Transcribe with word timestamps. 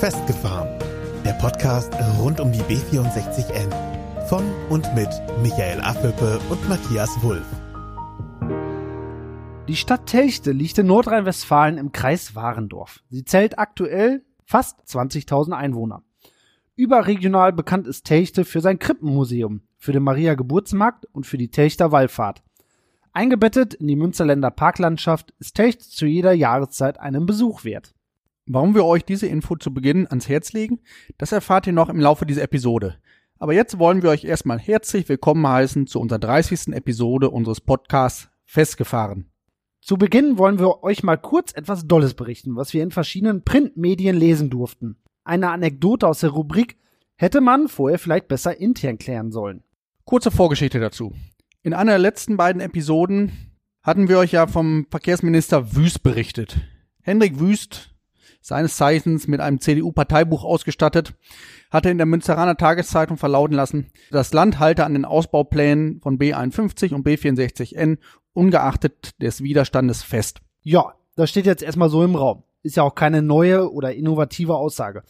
Festgefahren. 0.00 0.68
Der 1.24 1.32
Podcast 1.32 1.90
rund 2.20 2.38
um 2.38 2.52
die 2.52 2.60
B64N. 2.60 3.72
Von 4.28 4.44
und 4.68 4.94
mit 4.94 5.08
Michael 5.40 5.80
Affelpe 5.80 6.38
und 6.50 6.68
Matthias 6.68 7.10
Wulff. 7.22 7.46
Die 9.68 9.74
Stadt 9.74 10.04
Telchte 10.04 10.52
liegt 10.52 10.76
in 10.76 10.88
Nordrhein-Westfalen 10.88 11.78
im 11.78 11.92
Kreis 11.92 12.34
Warendorf. 12.34 13.00
Sie 13.08 13.24
zählt 13.24 13.58
aktuell 13.58 14.22
fast 14.44 14.80
20.000 14.86 15.52
Einwohner. 15.52 16.02
Überregional 16.74 17.54
bekannt 17.54 17.86
ist 17.86 18.04
Telchte 18.04 18.44
für 18.44 18.60
sein 18.60 18.78
Krippenmuseum, 18.78 19.62
für 19.78 19.92
den 19.92 20.02
Maria 20.02 20.34
Geburtsmarkt 20.34 21.06
und 21.06 21.26
für 21.26 21.38
die 21.38 21.50
Telchter 21.50 21.90
Wallfahrt. 21.90 22.42
Eingebettet 23.14 23.72
in 23.72 23.86
die 23.86 23.96
Münsterländer 23.96 24.50
Parklandschaft 24.50 25.32
ist 25.38 25.54
Telchte 25.54 25.88
zu 25.88 26.04
jeder 26.04 26.34
Jahreszeit 26.34 27.00
einen 27.00 27.24
Besuch 27.24 27.64
wert. 27.64 27.95
Warum 28.48 28.76
wir 28.76 28.84
euch 28.84 29.04
diese 29.04 29.26
Info 29.26 29.56
zu 29.56 29.74
Beginn 29.74 30.06
ans 30.06 30.28
Herz 30.28 30.52
legen, 30.52 30.78
das 31.18 31.32
erfahrt 31.32 31.66
ihr 31.66 31.72
noch 31.72 31.88
im 31.88 31.98
Laufe 31.98 32.26
dieser 32.26 32.42
Episode. 32.42 32.96
Aber 33.40 33.52
jetzt 33.52 33.80
wollen 33.80 34.04
wir 34.04 34.10
euch 34.10 34.24
erstmal 34.24 34.60
herzlich 34.60 35.08
willkommen 35.08 35.44
heißen 35.44 35.88
zu 35.88 35.98
unserer 35.98 36.20
30. 36.20 36.68
Episode 36.68 37.30
unseres 37.30 37.60
Podcasts 37.60 38.28
Festgefahren. 38.44 39.32
Zu 39.80 39.96
Beginn 39.96 40.38
wollen 40.38 40.60
wir 40.60 40.84
euch 40.84 41.02
mal 41.02 41.16
kurz 41.16 41.54
etwas 41.54 41.88
Dolles 41.88 42.14
berichten, 42.14 42.54
was 42.54 42.72
wir 42.72 42.84
in 42.84 42.92
verschiedenen 42.92 43.42
Printmedien 43.42 44.16
lesen 44.16 44.48
durften. 44.48 44.96
Eine 45.24 45.50
Anekdote 45.50 46.06
aus 46.06 46.20
der 46.20 46.30
Rubrik 46.30 46.76
hätte 47.16 47.40
man 47.40 47.66
vorher 47.66 47.98
vielleicht 47.98 48.28
besser 48.28 48.60
intern 48.60 48.98
klären 48.98 49.32
sollen. 49.32 49.64
Kurze 50.04 50.30
Vorgeschichte 50.30 50.78
dazu. 50.78 51.12
In 51.64 51.74
einer 51.74 51.92
der 51.92 51.98
letzten 51.98 52.36
beiden 52.36 52.62
Episoden 52.62 53.32
hatten 53.82 54.08
wir 54.08 54.18
euch 54.18 54.30
ja 54.30 54.46
vom 54.46 54.86
Verkehrsminister 54.88 55.74
Wüst 55.74 56.04
berichtet. 56.04 56.60
Hendrik 57.02 57.40
Wüst, 57.40 57.95
seines 58.46 58.76
Zeichens 58.76 59.26
mit 59.26 59.40
einem 59.40 59.60
CDU-Parteibuch 59.60 60.44
ausgestattet, 60.44 61.14
hatte 61.68 61.90
in 61.90 61.98
der 61.98 62.06
Münsteraner 62.06 62.56
Tageszeitung 62.56 63.16
verlauten 63.16 63.56
lassen, 63.56 63.90
das 64.12 64.32
Land 64.32 64.60
halte 64.60 64.84
an 64.84 64.92
den 64.92 65.04
Ausbauplänen 65.04 66.00
von 66.00 66.16
B51 66.16 66.94
und 66.94 67.04
B64N 67.04 67.98
ungeachtet 68.34 69.20
des 69.20 69.42
Widerstandes 69.42 70.04
fest. 70.04 70.42
Ja, 70.62 70.94
das 71.16 71.28
steht 71.30 71.46
jetzt 71.46 71.64
erstmal 71.64 71.90
so 71.90 72.04
im 72.04 72.14
Raum. 72.14 72.44
Ist 72.62 72.76
ja 72.76 72.84
auch 72.84 72.94
keine 72.94 73.20
neue 73.20 73.72
oder 73.72 73.94
innovative 73.94 74.54
Aussage. 74.54 75.02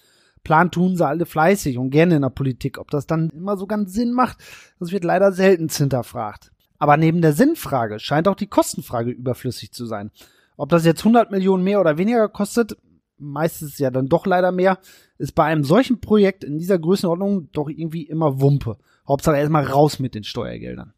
Plan 0.43 0.71
tun 0.71 0.97
sie 0.97 1.07
alle 1.07 1.27
fleißig 1.27 1.77
und 1.77 1.91
gerne 1.91 2.17
in 2.17 2.23
der 2.23 2.31
Politik. 2.31 2.79
Ob 2.79 2.91
das 2.91 3.07
dann 3.07 3.29
immer 3.31 3.59
so 3.59 3.67
ganz 3.67 3.93
Sinn 3.93 4.13
macht, 4.13 4.39
das 4.81 4.93
wird 4.93 5.05
leider 5.05 5.33
selten 5.33 5.69
hinterfragt. 5.69 6.53
Aber 6.79 6.97
neben 6.97 7.21
der 7.21 7.35
Sinnfrage 7.35 7.99
scheint 7.99 8.29
auch 8.29 8.37
die 8.37 8.47
Kostenfrage 8.47 9.11
überflüssig 9.11 9.73
zu 9.73 9.85
sein. 9.85 10.11
Ob 10.57 10.71
das 10.71 10.87
jetzt 10.87 11.01
100 11.01 11.31
Millionen 11.31 11.65
mehr 11.65 11.81
oder 11.81 11.99
weniger 11.99 12.29
kostet, 12.31 12.77
meistens 13.19 13.79
ja 13.79 13.91
dann 13.91 14.09
doch 14.09 14.27
leider 14.27 14.53
mehr, 14.53 14.79
ist 15.19 15.35
bei 15.35 15.45
einem 15.45 15.65
solchen 15.65 16.01
Projekt 16.01 16.45
in 16.45 16.59
dieser 16.59 16.79
Größenordnung 16.79 17.51
doch 17.53 17.69
irgendwie 17.69 18.03
immer 18.03 18.41
Wumpe. 18.41 18.79
Hauptsache 19.07 19.37
erstmal 19.37 19.65
raus 19.65 19.99
mit 19.99 20.15
den 20.15 20.25
Steuergeldern. 20.25 20.93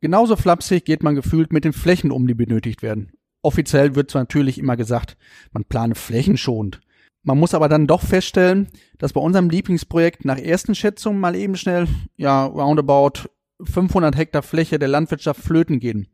Genauso 0.00 0.36
flapsig 0.36 0.84
geht 0.84 1.02
man 1.02 1.14
gefühlt 1.14 1.52
mit 1.52 1.64
den 1.64 1.72
Flächen 1.72 2.10
um, 2.10 2.26
die 2.26 2.34
benötigt 2.34 2.82
werden. 2.82 3.12
Offiziell 3.42 3.94
wird 3.94 4.10
zwar 4.10 4.22
natürlich 4.22 4.58
immer 4.58 4.76
gesagt, 4.76 5.16
man 5.52 5.64
plane 5.64 5.94
flächenschonend. 5.94 6.80
Man 7.22 7.38
muss 7.38 7.54
aber 7.54 7.68
dann 7.68 7.86
doch 7.86 8.02
feststellen, 8.02 8.68
dass 8.98 9.12
bei 9.12 9.20
unserem 9.20 9.48
Lieblingsprojekt 9.48 10.24
nach 10.24 10.38
ersten 10.38 10.74
Schätzungen 10.74 11.20
mal 11.20 11.36
eben 11.36 11.54
schnell, 11.54 11.86
ja, 12.16 12.44
roundabout 12.44 13.28
500 13.62 14.16
Hektar 14.16 14.42
Fläche 14.42 14.80
der 14.80 14.88
Landwirtschaft 14.88 15.40
flöten 15.40 15.78
gehen. 15.78 16.08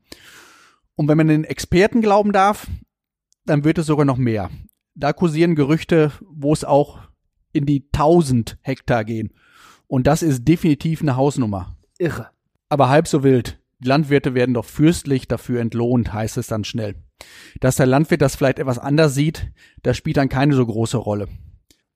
Und 0.96 1.08
wenn 1.08 1.16
man 1.16 1.28
den 1.28 1.44
Experten 1.44 2.02
glauben 2.02 2.32
darf, 2.32 2.66
dann 3.46 3.64
wird 3.64 3.78
es 3.78 3.86
sogar 3.86 4.04
noch 4.04 4.19
mehr 4.19 4.50
da 4.98 5.12
kursieren 5.12 5.54
Gerüchte, 5.54 6.12
wo 6.28 6.52
es 6.52 6.64
auch 6.64 6.98
in 7.52 7.66
die 7.66 7.88
1000 7.92 8.58
Hektar 8.62 9.04
gehen. 9.04 9.32
Und 9.86 10.06
das 10.06 10.22
ist 10.22 10.46
definitiv 10.46 11.00
eine 11.00 11.16
Hausnummer. 11.16 11.76
Irre. 11.98 12.28
Aber 12.69 12.88
halb 12.88 13.09
so 13.09 13.22
wild. 13.22 13.59
Die 13.81 13.88
Landwirte 13.88 14.34
werden 14.34 14.54
doch 14.54 14.64
fürstlich 14.64 15.28
dafür 15.28 15.60
entlohnt, 15.60 16.12
heißt 16.12 16.36
es 16.36 16.48
dann 16.48 16.64
schnell. 16.64 16.97
Dass 17.60 17.76
der 17.76 17.86
Landwirt 17.86 18.20
das 18.20 18.36
vielleicht 18.36 18.59
etwas 18.59 18.78
anders 18.78 19.14
sieht, 19.14 19.53
das 19.82 19.97
spielt 19.97 20.16
dann 20.16 20.28
keine 20.28 20.54
so 20.54 20.66
große 20.66 20.97
Rolle. 20.97 21.28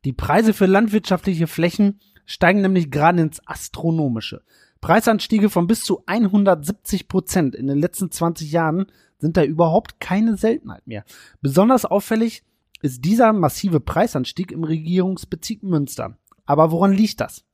Die 0.04 0.12
Preise 0.12 0.54
für 0.54 0.66
landwirtschaftliche 0.66 1.46
Flächen 1.48 2.00
steigen 2.24 2.60
nämlich 2.60 2.90
gerade 2.90 3.20
ins 3.20 3.46
Astronomische. 3.46 4.42
Preisanstiege 4.80 5.50
von 5.50 5.66
bis 5.66 5.82
zu 5.82 6.02
170 6.06 7.08
Prozent 7.08 7.54
in 7.54 7.66
den 7.66 7.78
letzten 7.78 8.10
20 8.10 8.50
Jahren 8.50 8.86
sind 9.19 9.36
da 9.36 9.44
überhaupt 9.44 10.00
keine 10.00 10.36
Seltenheit 10.36 10.86
mehr. 10.86 11.04
Besonders 11.40 11.84
auffällig 11.84 12.42
ist 12.82 13.04
dieser 13.04 13.32
massive 13.32 13.81
Preisanstieg 13.81 14.53
im 14.53 14.65
Regierungsbezirk 14.65 15.62
Münster. 15.62 16.19
Aber 16.44 16.70
woran 16.70 16.93
liegt 16.93 17.20
das? 17.20 17.44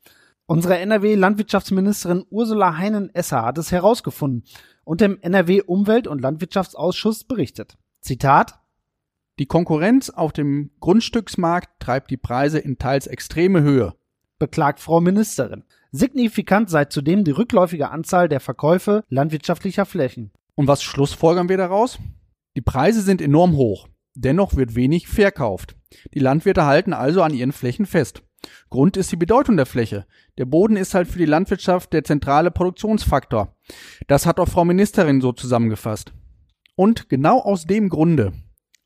Unsere 0.46 0.78
NRW-Landwirtschaftsministerin 0.78 2.24
Ursula 2.30 2.78
Heinen-Esser 2.78 3.42
hat 3.44 3.58
es 3.58 3.70
herausgefunden 3.70 4.44
und 4.84 5.02
dem 5.02 5.18
NRW-Umwelt- 5.20 6.08
und 6.08 6.22
Landwirtschaftsausschuss 6.22 7.24
berichtet. 7.24 7.76
Zitat 8.00 8.58
Die 9.38 9.44
Konkurrenz 9.44 10.08
auf 10.08 10.32
dem 10.32 10.70
Grundstücksmarkt 10.80 11.68
treibt 11.80 12.10
die 12.10 12.16
Preise 12.16 12.58
in 12.58 12.78
teils 12.78 13.06
extreme 13.06 13.60
Höhe, 13.60 13.94
beklagt 14.38 14.80
Frau 14.80 15.02
Ministerin. 15.02 15.64
Signifikant 15.92 16.70
sei 16.70 16.86
zudem 16.86 17.24
die 17.24 17.30
rückläufige 17.30 17.90
Anzahl 17.90 18.30
der 18.30 18.40
Verkäufe 18.40 19.04
landwirtschaftlicher 19.10 19.84
Flächen. 19.84 20.32
Und 20.54 20.66
was 20.66 20.82
schlussfolgern 20.82 21.50
wir 21.50 21.58
daraus? 21.58 21.98
Die 22.56 22.62
Preise 22.62 23.02
sind 23.02 23.20
enorm 23.20 23.54
hoch. 23.56 23.86
Dennoch 24.20 24.56
wird 24.56 24.74
wenig 24.74 25.06
verkauft. 25.06 25.76
Die 26.12 26.18
Landwirte 26.18 26.66
halten 26.66 26.92
also 26.92 27.22
an 27.22 27.32
ihren 27.32 27.52
Flächen 27.52 27.86
fest. 27.86 28.24
Grund 28.68 28.96
ist 28.96 29.12
die 29.12 29.16
Bedeutung 29.16 29.56
der 29.56 29.64
Fläche. 29.64 30.06
Der 30.38 30.44
Boden 30.44 30.76
ist 30.76 30.94
halt 30.94 31.06
für 31.06 31.20
die 31.20 31.24
Landwirtschaft 31.24 31.92
der 31.92 32.02
zentrale 32.02 32.50
Produktionsfaktor. 32.50 33.54
Das 34.08 34.26
hat 34.26 34.40
auch 34.40 34.48
Frau 34.48 34.64
Ministerin 34.64 35.20
so 35.20 35.30
zusammengefasst. 35.30 36.12
Und 36.74 37.08
genau 37.08 37.38
aus 37.38 37.66
dem 37.66 37.88
Grunde 37.88 38.32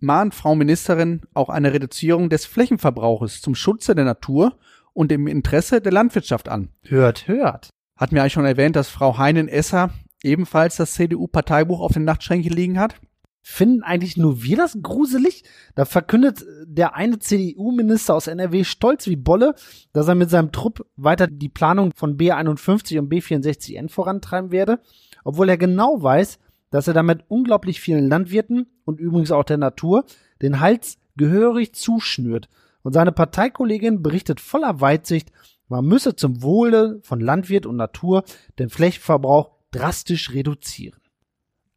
mahnt 0.01 0.35
Frau 0.35 0.55
Ministerin 0.55 1.23
auch 1.33 1.49
eine 1.49 1.73
Reduzierung 1.73 2.29
des 2.29 2.45
Flächenverbrauches 2.45 3.41
zum 3.41 3.55
Schutze 3.55 3.95
der 3.95 4.05
Natur 4.05 4.59
und 4.93 5.13
im 5.13 5.27
Interesse 5.27 5.81
der 5.81 5.93
Landwirtschaft 5.93 6.51
an. 6.51 6.69
Hört, 6.83 7.27
hört. 7.27 7.71
Hat 7.97 8.13
mir 8.13 8.21
eigentlich 8.21 8.35
schon 8.35 8.45
erwähnt, 8.45 8.77
dass 8.77 8.91
Frau 8.91 9.17
Heinen-Esser 9.17 9.95
ebenfalls 10.23 10.77
das 10.77 10.93
CDU-Parteibuch 10.93 11.81
auf 11.81 11.93
den 11.93 12.05
Nachtschränken 12.05 12.53
liegen 12.53 12.79
hat? 12.79 12.97
Finden 13.45 13.83
eigentlich 13.83 14.17
nur 14.17 14.43
wir 14.43 14.57
das 14.57 14.79
gruselig? 14.81 15.43
Da 15.75 15.85
verkündet 15.85 16.45
der 16.65 16.95
eine 16.95 17.19
CDU-Minister 17.19 18.15
aus 18.15 18.29
NRW 18.29 18.63
stolz 18.63 19.09
wie 19.09 19.17
Bolle, 19.17 19.55
dass 19.93 20.07
er 20.07 20.15
mit 20.15 20.31
seinem 20.31 20.53
Trupp 20.53 20.87
weiter 20.97 21.27
die 21.27 21.49
Planung 21.49 21.93
von 21.95 22.17
B51 22.17 23.01
und 23.01 23.13
B64N 23.13 23.89
vorantreiben 23.89 24.53
werde, 24.53 24.79
obwohl 25.25 25.49
er 25.49 25.57
genau 25.57 26.03
weiß, 26.03 26.39
dass 26.71 26.87
er 26.87 26.95
damit 26.95 27.25
unglaublich 27.29 27.81
vielen 27.81 28.09
Landwirten 28.09 28.67
und 28.85 29.01
übrigens 29.01 29.33
auch 29.33 29.45
der 29.45 29.59
Natur 29.59 30.05
den 30.41 30.61
Hals 30.61 30.99
gehörig 31.17 31.75
zuschnürt. 31.75 32.49
Und 32.83 32.93
seine 32.93 33.13
Parteikollegin 33.13 34.03
berichtet 34.03 34.41
voller 34.41 34.81
Weitsicht, 34.81 35.31
man 35.69 35.85
müsse 35.85 36.15
zum 36.15 36.43
Wohle 36.43 37.01
von 37.03 37.21
Landwirt 37.21 37.67
und 37.67 37.77
Natur 37.77 38.25
den 38.59 38.69
Flächenverbrauch 38.69 39.51
drastisch 39.71 40.33
reduzieren. 40.33 41.02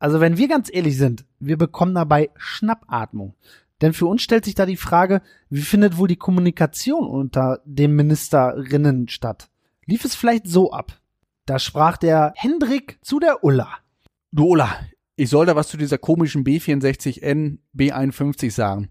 Also 0.05 0.19
wenn 0.19 0.38
wir 0.38 0.47
ganz 0.47 0.69
ehrlich 0.71 0.97
sind, 0.97 1.25
wir 1.39 1.57
bekommen 1.57 1.95
dabei 1.95 2.29
Schnappatmung. 2.35 3.33
Denn 3.81 3.91
für 3.91 4.05
uns 4.05 4.21
stellt 4.21 4.45
sich 4.45 4.53
da 4.53 4.67
die 4.67 4.77
Frage, 4.77 5.23
wie 5.49 5.63
findet 5.63 5.97
wohl 5.97 6.07
die 6.07 6.16
Kommunikation 6.16 7.07
unter 7.07 7.63
den 7.66 7.95
Ministerinnen 7.95 9.07
statt? 9.07 9.49
Lief 9.88 10.05
es 10.05 10.13
vielleicht 10.13 10.45
so 10.45 10.71
ab? 10.71 11.01
Da 11.47 11.57
sprach 11.57 11.97
der 11.97 12.33
Hendrik 12.35 12.99
zu 13.01 13.19
der 13.19 13.43
Ulla. 13.43 13.79
Du 14.31 14.49
Ulla, 14.49 14.75
ich 15.16 15.31
soll 15.31 15.47
da 15.47 15.55
was 15.55 15.69
zu 15.69 15.77
dieser 15.77 15.97
komischen 15.97 16.43
B64N 16.43 17.57
B51 17.75 18.51
sagen. 18.51 18.90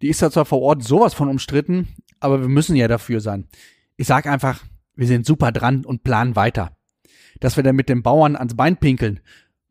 Die 0.00 0.10
ist 0.10 0.20
ja 0.20 0.30
zwar 0.30 0.44
vor 0.44 0.62
Ort 0.62 0.84
sowas 0.84 1.12
von 1.12 1.28
umstritten, 1.28 1.88
aber 2.20 2.40
wir 2.40 2.48
müssen 2.48 2.76
ja 2.76 2.86
dafür 2.86 3.18
sein. 3.18 3.48
Ich 3.96 4.06
sag 4.06 4.28
einfach, 4.28 4.62
wir 4.94 5.08
sind 5.08 5.26
super 5.26 5.50
dran 5.50 5.84
und 5.84 6.04
planen 6.04 6.36
weiter. 6.36 6.76
Dass 7.40 7.56
wir 7.56 7.64
dann 7.64 7.74
mit 7.74 7.88
den 7.88 8.04
Bauern 8.04 8.36
ans 8.36 8.54
Bein 8.54 8.76
pinkeln 8.76 9.18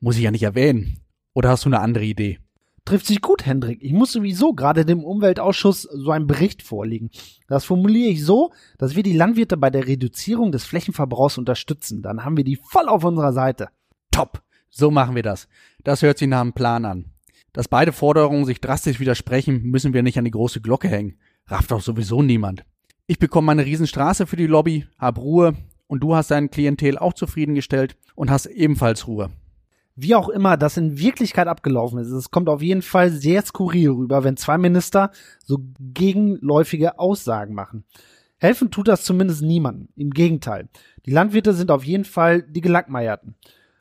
muss 0.01 0.17
ich 0.17 0.23
ja 0.23 0.31
nicht 0.31 0.43
erwähnen. 0.43 0.99
Oder 1.33 1.49
hast 1.49 1.63
du 1.63 1.69
eine 1.69 1.79
andere 1.79 2.03
Idee? 2.03 2.39
Trifft 2.83 3.05
sich 3.05 3.21
gut, 3.21 3.45
Hendrik. 3.45 3.81
Ich 3.81 3.93
muss 3.93 4.11
sowieso 4.11 4.53
gerade 4.53 4.85
dem 4.85 5.03
Umweltausschuss 5.03 5.83
so 5.83 6.11
einen 6.11 6.27
Bericht 6.27 6.63
vorlegen. 6.63 7.11
Das 7.47 7.63
formuliere 7.63 8.09
ich 8.09 8.25
so, 8.25 8.51
dass 8.79 8.95
wir 8.95 9.03
die 9.03 9.13
Landwirte 9.13 9.55
bei 9.55 9.69
der 9.69 9.87
Reduzierung 9.87 10.51
des 10.51 10.65
Flächenverbrauchs 10.65 11.37
unterstützen. 11.37 12.01
Dann 12.01 12.25
haben 12.25 12.37
wir 12.37 12.43
die 12.43 12.57
voll 12.57 12.89
auf 12.89 13.03
unserer 13.03 13.33
Seite. 13.33 13.69
Top. 14.09 14.41
So 14.69 14.89
machen 14.89 15.15
wir 15.15 15.23
das. 15.23 15.47
Das 15.83 16.01
hört 16.01 16.17
sich 16.17 16.27
nach 16.27 16.41
einem 16.41 16.53
Plan 16.53 16.85
an. 16.85 17.05
Dass 17.53 17.67
beide 17.67 17.91
Forderungen 17.91 18.45
sich 18.45 18.61
drastisch 18.61 18.99
widersprechen, 18.99 19.63
müssen 19.63 19.93
wir 19.93 20.01
nicht 20.01 20.17
an 20.17 20.25
die 20.25 20.31
große 20.31 20.61
Glocke 20.61 20.87
hängen. 20.87 21.19
Rafft 21.47 21.71
doch 21.71 21.81
sowieso 21.81 22.23
niemand. 22.23 22.63
Ich 23.05 23.19
bekomme 23.19 23.47
meine 23.47 23.65
Riesenstraße 23.65 24.25
für 24.25 24.37
die 24.37 24.47
Lobby, 24.47 24.87
hab 24.97 25.17
Ruhe 25.17 25.55
und 25.87 25.99
du 26.01 26.15
hast 26.15 26.31
dein 26.31 26.49
Klientel 26.49 26.97
auch 26.97 27.13
zufriedengestellt 27.13 27.97
und 28.15 28.31
hast 28.31 28.45
ebenfalls 28.45 29.07
Ruhe. 29.07 29.29
Wie 30.03 30.15
auch 30.15 30.29
immer 30.29 30.57
das 30.57 30.77
in 30.77 30.97
Wirklichkeit 30.97 31.47
abgelaufen 31.47 31.99
ist, 31.99 32.09
es 32.09 32.31
kommt 32.31 32.49
auf 32.49 32.63
jeden 32.63 32.81
Fall 32.81 33.11
sehr 33.11 33.43
skurril 33.43 33.91
rüber, 33.91 34.23
wenn 34.23 34.35
zwei 34.35 34.57
Minister 34.57 35.11
so 35.45 35.59
gegenläufige 35.79 36.97
Aussagen 36.97 37.53
machen. 37.53 37.83
Helfen 38.37 38.71
tut 38.71 38.87
das 38.87 39.03
zumindest 39.03 39.43
niemandem. 39.43 39.89
Im 39.95 40.09
Gegenteil. 40.09 40.69
Die 41.05 41.11
Landwirte 41.11 41.53
sind 41.53 41.69
auf 41.69 41.83
jeden 41.83 42.05
Fall 42.05 42.41
die 42.41 42.61
Gelackmeierten. 42.61 43.35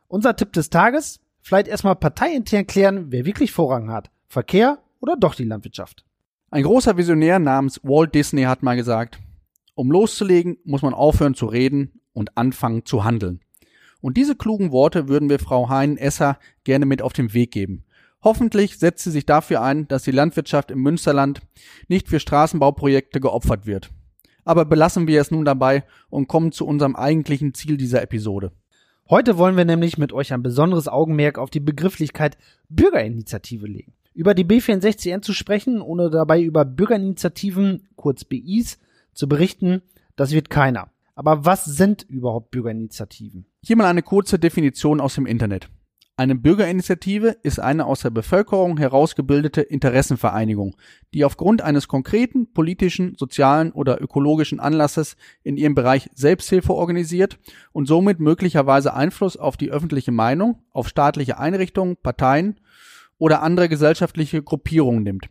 Unser 0.08 0.36
Tipp 0.36 0.52
des 0.52 0.68
Tages? 0.68 1.20
Vielleicht 1.40 1.68
erstmal 1.68 1.96
parteiintern 1.96 2.66
klären, 2.66 3.06
wer 3.10 3.24
wirklich 3.24 3.50
Vorrang 3.50 3.90
hat. 3.90 4.10
Verkehr 4.28 4.76
oder 5.00 5.16
doch 5.16 5.34
die 5.34 5.44
Landwirtschaft? 5.44 6.04
Ein 6.50 6.64
großer 6.64 6.98
Visionär 6.98 7.38
namens 7.38 7.80
Walt 7.82 8.14
Disney 8.14 8.42
hat 8.42 8.62
mal 8.62 8.76
gesagt, 8.76 9.18
um 9.74 9.90
loszulegen, 9.90 10.58
muss 10.64 10.82
man 10.82 10.92
aufhören 10.92 11.34
zu 11.34 11.46
reden 11.46 12.02
und 12.12 12.36
anfangen 12.36 12.84
zu 12.84 13.04
handeln. 13.04 13.40
Und 14.00 14.16
diese 14.16 14.34
klugen 14.34 14.72
Worte 14.72 15.08
würden 15.08 15.28
wir 15.28 15.38
Frau 15.38 15.68
Hein-Esser 15.68 16.38
gerne 16.64 16.86
mit 16.86 17.02
auf 17.02 17.12
den 17.12 17.34
Weg 17.34 17.52
geben. 17.52 17.84
Hoffentlich 18.22 18.78
setzt 18.78 19.04
sie 19.04 19.10
sich 19.10 19.24
dafür 19.24 19.62
ein, 19.62 19.88
dass 19.88 20.02
die 20.02 20.10
Landwirtschaft 20.10 20.70
im 20.70 20.80
Münsterland 20.80 21.40
nicht 21.88 22.08
für 22.08 22.20
Straßenbauprojekte 22.20 23.20
geopfert 23.20 23.66
wird. 23.66 23.90
Aber 24.44 24.64
belassen 24.64 25.06
wir 25.06 25.20
es 25.20 25.30
nun 25.30 25.44
dabei 25.44 25.84
und 26.10 26.28
kommen 26.28 26.52
zu 26.52 26.66
unserem 26.66 26.96
eigentlichen 26.96 27.54
Ziel 27.54 27.76
dieser 27.76 28.02
Episode. 28.02 28.52
Heute 29.08 29.38
wollen 29.38 29.56
wir 29.56 29.64
nämlich 29.64 29.98
mit 29.98 30.12
euch 30.12 30.32
ein 30.32 30.42
besonderes 30.42 30.86
Augenmerk 30.86 31.38
auf 31.38 31.50
die 31.50 31.60
Begrifflichkeit 31.60 32.36
Bürgerinitiative 32.68 33.66
legen. 33.66 33.94
Über 34.14 34.34
die 34.34 34.44
B64N 34.44 35.22
zu 35.22 35.32
sprechen, 35.32 35.80
ohne 35.80 36.10
dabei 36.10 36.42
über 36.42 36.64
Bürgerinitiativen, 36.64 37.88
kurz 37.96 38.24
BIs, 38.24 38.78
zu 39.12 39.28
berichten, 39.28 39.82
das 40.16 40.32
wird 40.32 40.50
keiner. 40.50 40.90
Aber 41.14 41.44
was 41.44 41.64
sind 41.64 42.02
überhaupt 42.02 42.50
Bürgerinitiativen? 42.50 43.46
Hier 43.62 43.76
mal 43.76 43.86
eine 43.86 44.02
kurze 44.02 44.38
Definition 44.38 45.02
aus 45.02 45.16
dem 45.16 45.26
Internet. 45.26 45.68
Eine 46.16 46.34
Bürgerinitiative 46.34 47.36
ist 47.42 47.60
eine 47.60 47.84
aus 47.84 48.00
der 48.00 48.08
Bevölkerung 48.08 48.78
herausgebildete 48.78 49.60
Interessenvereinigung, 49.60 50.76
die 51.12 51.26
aufgrund 51.26 51.60
eines 51.60 51.86
konkreten 51.86 52.50
politischen, 52.54 53.16
sozialen 53.18 53.72
oder 53.72 54.00
ökologischen 54.00 54.60
Anlasses 54.60 55.16
in 55.42 55.58
ihrem 55.58 55.74
Bereich 55.74 56.08
Selbsthilfe 56.14 56.72
organisiert 56.72 57.38
und 57.72 57.86
somit 57.86 58.18
möglicherweise 58.18 58.94
Einfluss 58.94 59.36
auf 59.36 59.58
die 59.58 59.70
öffentliche 59.70 60.12
Meinung, 60.12 60.62
auf 60.72 60.88
staatliche 60.88 61.38
Einrichtungen, 61.38 61.98
Parteien 61.98 62.60
oder 63.18 63.42
andere 63.42 63.68
gesellschaftliche 63.68 64.42
Gruppierungen 64.42 65.02
nimmt. 65.02 65.28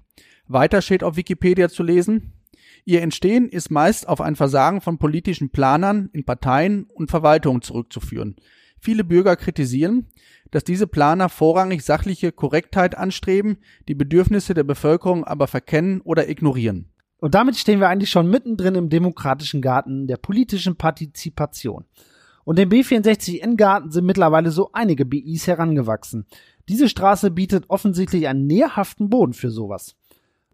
Weiter 0.48 0.84
steht 0.84 1.04
auf 1.04 1.16
Wikipedia 1.16 1.70
zu 1.70 1.82
lesen, 1.82 2.39
Ihr 2.86 3.02
Entstehen 3.02 3.50
ist 3.50 3.72
meist 3.72 4.08
auf 4.08 4.22
ein 4.22 4.36
Versagen 4.36 4.82
von 4.82 4.98
politischen 4.98 5.50
Planern 5.50 6.10
in 6.14 6.24
Parteien 6.24 6.88
und 6.94 7.10
Verwaltungen 7.10 7.62
zurückzuführen. 7.62 8.36
Viele 8.80 9.04
Bürger 9.04 9.36
kritisieren, 9.36 10.08
dass 10.52 10.64
diese 10.64 10.88
Planer 10.88 11.30
vorrangig 11.30 11.84
sachliche 11.84 12.32
Korrektheit 12.32 12.98
anstreben, 12.98 13.58
die 13.88 13.96
Bedürfnisse 13.96 14.54
der 14.54 14.64
Bevölkerung 14.64 15.26
aber 15.26 15.48
verkennen 15.48 16.02
oder 16.02 16.30
ignorieren. 16.30 16.90
Und 17.20 17.36
damit 17.36 17.58
stehen 17.58 17.82
wir 17.82 17.90
eigentlich 17.90 18.10
schon 18.10 18.30
mittendrin 18.30 18.76
im 18.76 18.90
demokratischen 18.90 19.62
Garten 19.62 20.08
der 20.08 20.18
politischen 20.18 20.78
Partizipation. 20.78 21.86
Und 22.46 22.58
im 22.58 22.70
B64N-Garten 22.70 23.92
sind 23.92 24.06
mittlerweile 24.06 24.52
so 24.52 24.70
einige 24.72 25.06
BIs 25.06 25.46
herangewachsen. 25.46 26.26
Diese 26.70 26.88
Straße 26.88 27.30
bietet 27.32 27.66
offensichtlich 27.68 28.28
einen 28.28 28.48
nährhaften 28.48 29.10
Boden 29.10 29.34
für 29.34 29.52
sowas. 29.52 29.96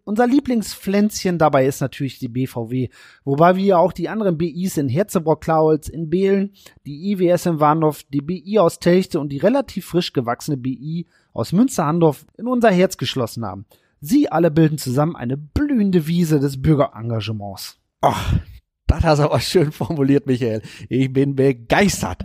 Unser 0.08 0.28
Lieblingspflänzchen 0.28 1.36
dabei 1.36 1.66
ist 1.66 1.80
natürlich 1.80 2.20
die 2.20 2.28
BVW, 2.28 2.90
wobei 3.24 3.56
wir 3.56 3.80
auch 3.80 3.92
die 3.92 4.08
anderen 4.08 4.38
BIs 4.38 4.76
in 4.76 4.88
Herzebrock-Klaulz, 4.88 5.88
in 5.88 6.08
Behlen, 6.08 6.52
die 6.86 7.10
IWS 7.10 7.46
in 7.46 7.58
Warndorf, 7.58 8.04
die 8.04 8.20
BI 8.20 8.60
aus 8.60 8.78
Telchte 8.78 9.18
und 9.18 9.30
die 9.30 9.38
relativ 9.38 9.86
frisch 9.86 10.12
gewachsene 10.12 10.58
BI 10.58 11.06
aus 11.32 11.50
Münster-Handorf 11.50 12.24
in 12.38 12.46
unser 12.46 12.70
Herz 12.70 12.98
geschlossen 12.98 13.44
haben. 13.44 13.66
Sie 14.00 14.30
alle 14.30 14.52
bilden 14.52 14.78
zusammen 14.78 15.16
eine 15.16 15.36
blühende 15.36 16.06
Wiese 16.06 16.38
des 16.38 16.62
Bürgerengagements. 16.62 17.80
Ach, 18.00 18.38
das 18.86 19.02
hast 19.02 19.18
du 19.18 19.24
aber 19.24 19.40
schön 19.40 19.72
formuliert, 19.72 20.28
Michael. 20.28 20.62
Ich 20.88 21.12
bin 21.12 21.34
begeistert. 21.34 22.24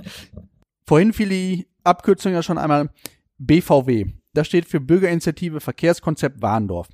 Vorhin 0.86 1.14
fiel 1.14 1.30
die 1.30 1.68
Abkürzung 1.84 2.34
ja 2.34 2.44
schon 2.44 2.60
einmal 2.60 2.92
BVW. 3.40 4.06
Das 4.34 4.46
steht 4.46 4.66
für 4.66 4.80
Bürgerinitiative 4.80 5.60
Verkehrskonzept 5.60 6.44
Warndorf. 6.44 6.88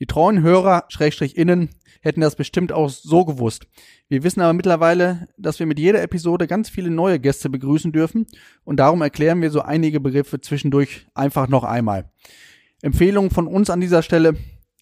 Die 0.00 0.06
treuen 0.06 0.42
Hörer, 0.42 0.84
Schrägstrich 0.88 1.36
innen, 1.36 1.70
hätten 2.00 2.20
das 2.20 2.36
bestimmt 2.36 2.72
auch 2.72 2.88
so 2.88 3.24
gewusst. 3.24 3.66
Wir 4.08 4.24
wissen 4.24 4.40
aber 4.40 4.52
mittlerweile, 4.52 5.28
dass 5.38 5.58
wir 5.58 5.66
mit 5.66 5.78
jeder 5.78 6.02
Episode 6.02 6.46
ganz 6.46 6.68
viele 6.68 6.90
neue 6.90 7.20
Gäste 7.20 7.48
begrüßen 7.48 7.92
dürfen 7.92 8.26
und 8.64 8.78
darum 8.78 9.00
erklären 9.02 9.40
wir 9.40 9.50
so 9.50 9.62
einige 9.62 10.00
Begriffe 10.00 10.40
zwischendurch 10.40 11.06
einfach 11.14 11.48
noch 11.48 11.64
einmal. 11.64 12.10
Empfehlung 12.82 13.30
von 13.30 13.46
uns 13.46 13.70
an 13.70 13.80
dieser 13.80 14.02
Stelle, 14.02 14.34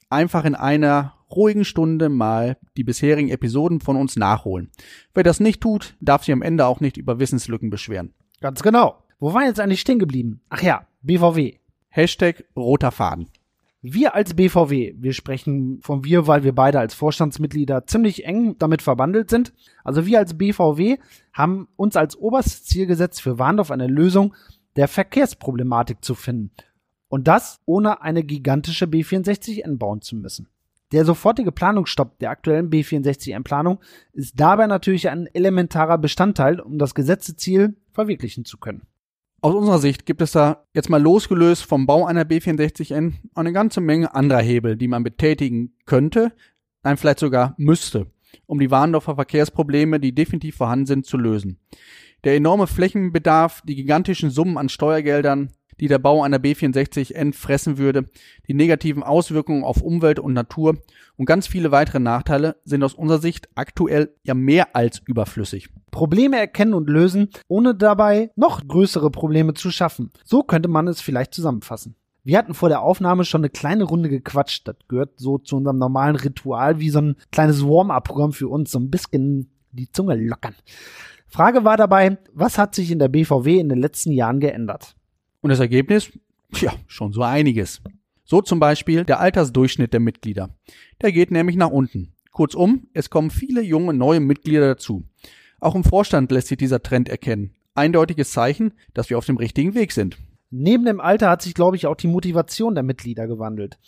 einfach 0.09 0.45
in 0.45 0.55
einer 0.55 1.15
ruhigen 1.31 1.65
Stunde 1.65 2.09
mal 2.09 2.57
die 2.77 2.85
bisherigen 2.85 3.29
Episoden 3.29 3.81
von 3.81 3.97
uns 3.97 4.17
nachholen. 4.17 4.71
Wer 5.15 5.23
das 5.23 5.39
nicht 5.41 5.61
tut, 5.61 5.95
darf 6.01 6.25
sich 6.25 6.33
am 6.33 6.43
Ende 6.43 6.67
auch 6.67 6.81
nicht 6.81 6.97
über 6.97 7.21
Wissenslücken 7.21 7.71
beschweren. 7.71 8.15
Ganz 8.41 8.63
genau. 8.63 9.05
Wo 9.19 9.35
war 9.35 9.45
jetzt 9.45 9.61
eigentlich 9.61 9.83
stehen 9.83 9.99
geblieben? 9.99 10.41
Ach 10.49 10.63
ja, 10.63 10.87
BVW. 11.03 11.59
Hashtag 11.91 12.45
roter 12.57 12.91
Faden. 12.91 13.29
Wir 13.83 14.15
als 14.15 14.35
BVW, 14.35 14.95
wir 14.99 15.13
sprechen 15.15 15.81
von 15.81 16.05
wir, 16.05 16.27
weil 16.27 16.45
wir 16.45 16.55
beide 16.55 16.79
als 16.79 16.93
Vorstandsmitglieder 16.93 17.87
ziemlich 17.87 18.27
eng 18.27 18.57
damit 18.59 18.83
verbandelt 18.83 19.31
sind. 19.31 19.55
Also 19.85 20.05
wir 20.05 20.19
als 20.19 20.37
BVW 20.37 20.99
haben 21.33 21.67
uns 21.77 21.97
als 21.97 22.15
oberstes 22.17 22.65
Ziel 22.65 22.87
gesetzt, 22.87 23.23
für 23.23 23.39
Warndorf 23.39 23.71
eine 23.71 23.87
Lösung 23.87 24.35
der 24.77 24.87
Verkehrsproblematik 24.87 26.05
zu 26.05 26.15
finden. 26.15 26.51
Und 27.09 27.27
das 27.27 27.61
ohne 27.65 28.03
eine 28.03 28.23
gigantische 28.23 28.85
B64N 28.85 29.79
bauen 29.79 30.03
zu 30.03 30.15
müssen. 30.15 30.49
Der 30.93 31.07
sofortige 31.07 31.51
Planungsstopp 31.51 32.19
der 32.19 32.31
aktuellen 32.31 32.69
B64N-Planung 32.69 33.79
ist 34.13 34.39
dabei 34.39 34.67
natürlich 34.67 35.09
ein 35.09 35.27
elementarer 35.27 35.99
Bestandteil, 35.99 36.61
um 36.61 36.79
das 36.79 36.95
gesetzte 36.95 37.37
Ziel 37.37 37.77
verwirklichen 37.93 38.45
zu 38.45 38.59
können. 38.59 38.83
Aus 39.43 39.55
unserer 39.55 39.79
Sicht 39.79 40.05
gibt 40.05 40.21
es 40.21 40.33
da 40.33 40.67
jetzt 40.75 40.91
mal 40.91 41.01
losgelöst 41.01 41.65
vom 41.65 41.87
Bau 41.87 42.05
einer 42.05 42.25
B64N 42.25 43.15
eine 43.35 43.53
ganze 43.55 43.81
Menge 43.81 44.15
anderer 44.15 44.43
Hebel, 44.43 44.77
die 44.77 44.89
man 44.89 45.03
betätigen 45.03 45.73
könnte, 45.87 46.33
nein, 46.83 46.99
vielleicht 46.99 47.21
sogar 47.21 47.55
müsste, 47.57 48.07
um 48.45 48.59
die 48.59 48.71
Warndorfer 48.71 49.15
Verkehrsprobleme, 49.15 49.99
die 49.99 50.15
definitiv 50.15 50.57
vorhanden 50.57 50.85
sind, 50.85 51.07
zu 51.07 51.17
lösen. 51.17 51.59
Der 52.25 52.37
enorme 52.37 52.67
Flächenbedarf, 52.67 53.63
die 53.63 53.77
gigantischen 53.77 54.29
Summen 54.29 54.59
an 54.59 54.69
Steuergeldern, 54.69 55.51
die 55.81 55.89
der 55.89 55.99
Bau 55.99 56.23
einer 56.23 56.39
B64N 56.39 57.35
fressen 57.35 57.79
würde, 57.79 58.09
die 58.47 58.55
negativen 58.55 59.03
Auswirkungen 59.03 59.65
auf 59.65 59.83
Umwelt 59.83 60.19
und 60.19 60.35
Natur 60.35 60.77
und 61.17 61.27
ganz 61.27 61.47
viele 61.47 61.73
weitere 61.73 61.99
Nachteile 61.99 62.57
sind 62.65 62.83
aus 62.85 62.95
unserer 62.95 63.19
Sicht 63.19 63.49
aktuell 63.55 64.15
ja 64.23 64.35
mehr 64.35 64.77
als 64.77 65.03
überflüssig. 65.05 65.71
Probleme 65.91 66.39
erkennen 66.39 66.75
und 66.75 66.89
lösen, 66.89 67.31
ohne 67.49 67.75
dabei 67.75 68.31
noch 68.37 68.67
größere 68.67 69.11
Probleme 69.11 69.55
zu 69.55 69.71
schaffen. 69.71 70.11
So 70.25 70.43
könnte 70.43 70.69
man 70.69 70.87
es 70.87 71.01
vielleicht 71.01 71.35
zusammenfassen. 71.35 71.97
Wir 72.23 72.37
hatten 72.37 72.55
vor 72.55 72.69
der 72.69 72.83
Aufnahme 72.83 73.25
schon 73.25 73.41
eine 73.41 73.51
kleine 73.51 73.85
Runde 73.85 74.11
gequatscht. 74.11 74.69
Das 74.69 74.77
gehört 74.89 75.19
so 75.19 75.39
zu 75.39 75.57
unserem 75.57 75.79
normalen 75.79 76.17
Ritual, 76.17 76.79
wie 76.79 76.91
so 76.91 77.01
ein 77.01 77.17
kleines 77.33 77.65
Warm-up-Programm 77.65 78.33
für 78.33 78.49
uns, 78.49 78.71
so 78.71 78.79
ein 78.79 78.91
bisschen 78.91 79.51
die 79.73 79.91
Zunge 79.91 80.17
lockern. 80.17 80.55
Frage 81.27 81.65
war 81.65 81.77
dabei, 81.77 82.19
was 82.33 82.59
hat 82.59 82.75
sich 82.75 82.91
in 82.91 82.99
der 82.99 83.09
BVW 83.09 83.59
in 83.59 83.69
den 83.69 83.79
letzten 83.79 84.13
Jahren 84.13 84.41
geändert? 84.41 84.97
Und 85.41 85.51
das 85.51 85.61
Ergebnis? 85.61 86.11
Tja, 86.53 86.73
schon 86.87 87.13
so 87.13 87.23
einiges. 87.23 87.81
So 88.25 88.43
zum 88.43 88.61
Beispiel 88.61 89.05
der 89.05 89.21
Altersdurchschnitt 89.21 89.93
der 89.93 90.01
Mitglieder. 90.01 90.51
Der 91.01 91.13
geht 91.13 91.31
nämlich 91.31 91.57
nach 91.57 91.71
unten. 91.71 92.13
Kurzum, 92.31 92.87
es 92.93 93.11
kommen 93.11 93.31
viele 93.31 93.63
junge 93.63 93.93
neue 93.93 94.21
Mitglieder 94.21 94.69
dazu. 94.69 95.05
Auch 95.59 95.75
im 95.75 95.85
Vorstand 95.85 96.31
lässt 96.31 96.49
sich 96.49 96.59
dieser 96.59 96.83
Trend 96.83 97.09
erkennen. 97.09 97.55
Eindeutiges 97.75 98.31
Zeichen, 98.31 98.73
dass 98.95 99.11
wir 99.11 99.19
auf 99.19 99.27
dem 99.27 99.37
richtigen 99.37 99.75
Weg 99.75 99.93
sind. 99.93 100.19
Neben 100.51 100.85
dem 100.85 101.01
Alter 101.01 101.31
hat 101.31 101.43
sich, 101.43 101.55
glaube 101.55 101.77
ich, 101.77 101.87
auch 101.87 101.97
die 101.97 102.09
Motivation 102.09 102.75
der 102.75 102.83
Mitglieder 102.83 103.27
gewandelt. 103.27 103.79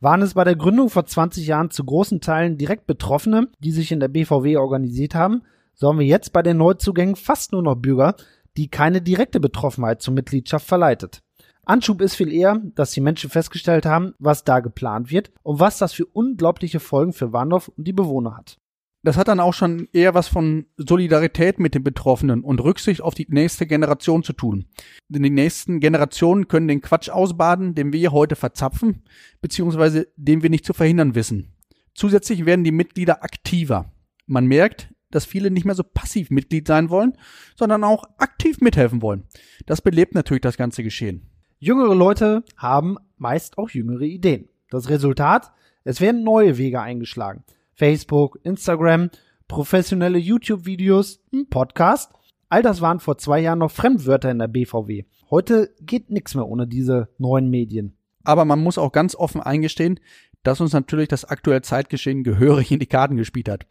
Waren 0.00 0.22
es 0.22 0.34
bei 0.34 0.44
der 0.44 0.56
Gründung 0.56 0.90
vor 0.90 1.06
20 1.06 1.46
Jahren 1.46 1.70
zu 1.70 1.84
großen 1.84 2.20
Teilen 2.20 2.56
direkt 2.56 2.86
Betroffene, 2.86 3.48
die 3.58 3.70
sich 3.70 3.92
in 3.92 4.00
der 4.00 4.08
BVW 4.08 4.56
organisiert 4.56 5.14
haben, 5.14 5.42
so 5.80 5.88
haben 5.88 5.98
wir 5.98 6.06
jetzt 6.06 6.34
bei 6.34 6.42
den 6.42 6.58
Neuzugängen 6.58 7.16
fast 7.16 7.52
nur 7.52 7.62
noch 7.62 7.74
Bürger, 7.74 8.14
die 8.56 8.68
keine 8.68 9.02
direkte 9.02 9.40
Betroffenheit 9.40 10.02
zur 10.02 10.14
Mitgliedschaft 10.14 10.66
verleitet. 10.66 11.22
Anschub 11.64 12.00
ist 12.00 12.16
viel 12.16 12.32
eher, 12.32 12.60
dass 12.74 12.92
die 12.92 13.00
Menschen 13.00 13.30
festgestellt 13.30 13.86
haben, 13.86 14.14
was 14.18 14.44
da 14.44 14.60
geplant 14.60 15.10
wird 15.10 15.30
und 15.42 15.60
was 15.60 15.78
das 15.78 15.92
für 15.92 16.06
unglaubliche 16.06 16.80
Folgen 16.80 17.12
für 17.12 17.32
Warndorf 17.32 17.68
und 17.68 17.86
die 17.86 17.92
Bewohner 17.92 18.36
hat. 18.36 18.58
Das 19.02 19.16
hat 19.16 19.28
dann 19.28 19.40
auch 19.40 19.54
schon 19.54 19.88
eher 19.92 20.12
was 20.14 20.28
von 20.28 20.66
Solidarität 20.76 21.58
mit 21.58 21.74
den 21.74 21.82
Betroffenen 21.82 22.42
und 22.42 22.60
Rücksicht 22.60 23.00
auf 23.00 23.14
die 23.14 23.26
nächste 23.30 23.66
Generation 23.66 24.22
zu 24.22 24.34
tun. 24.34 24.66
Denn 25.08 25.22
die 25.22 25.30
nächsten 25.30 25.80
Generationen 25.80 26.48
können 26.48 26.68
den 26.68 26.82
Quatsch 26.82 27.08
ausbaden, 27.08 27.74
den 27.74 27.94
wir 27.94 28.12
heute 28.12 28.36
verzapfen, 28.36 29.04
beziehungsweise 29.40 30.08
den 30.16 30.42
wir 30.42 30.50
nicht 30.50 30.66
zu 30.66 30.74
verhindern 30.74 31.14
wissen. 31.14 31.54
Zusätzlich 31.94 32.44
werden 32.44 32.64
die 32.64 32.72
Mitglieder 32.72 33.24
aktiver. 33.24 33.90
Man 34.26 34.46
merkt, 34.46 34.90
dass 35.10 35.24
viele 35.24 35.50
nicht 35.50 35.64
mehr 35.64 35.74
so 35.74 35.82
passiv 35.82 36.30
Mitglied 36.30 36.66
sein 36.66 36.90
wollen, 36.90 37.14
sondern 37.56 37.84
auch 37.84 38.04
aktiv 38.18 38.60
mithelfen 38.60 39.02
wollen. 39.02 39.24
Das 39.66 39.80
belebt 39.80 40.14
natürlich 40.14 40.42
das 40.42 40.56
ganze 40.56 40.82
Geschehen. 40.82 41.26
Jüngere 41.58 41.94
Leute 41.94 42.44
haben 42.56 42.96
meist 43.18 43.58
auch 43.58 43.70
jüngere 43.70 44.02
Ideen. 44.02 44.48
Das 44.70 44.88
Resultat? 44.88 45.52
Es 45.84 46.00
werden 46.00 46.24
neue 46.24 46.58
Wege 46.58 46.80
eingeschlagen. 46.80 47.44
Facebook, 47.74 48.38
Instagram, 48.42 49.10
professionelle 49.48 50.18
YouTube-Videos, 50.18 51.20
ein 51.32 51.48
Podcast. 51.48 52.12
All 52.48 52.62
das 52.62 52.80
waren 52.80 53.00
vor 53.00 53.18
zwei 53.18 53.40
Jahren 53.40 53.58
noch 53.58 53.70
Fremdwörter 53.70 54.30
in 54.30 54.38
der 54.38 54.48
BVW. 54.48 55.04
Heute 55.30 55.74
geht 55.80 56.10
nichts 56.10 56.34
mehr 56.34 56.46
ohne 56.46 56.66
diese 56.66 57.08
neuen 57.18 57.50
Medien. 57.50 57.96
Aber 58.24 58.44
man 58.44 58.60
muss 58.60 58.78
auch 58.78 58.92
ganz 58.92 59.14
offen 59.14 59.40
eingestehen, 59.40 60.00
dass 60.42 60.60
uns 60.60 60.72
natürlich 60.72 61.08
das 61.08 61.24
aktuelle 61.24 61.62
Zeitgeschehen 61.62 62.24
gehörig 62.24 62.70
in 62.72 62.78
die 62.78 62.86
Karten 62.86 63.16
gespielt 63.16 63.48
hat. 63.48 63.66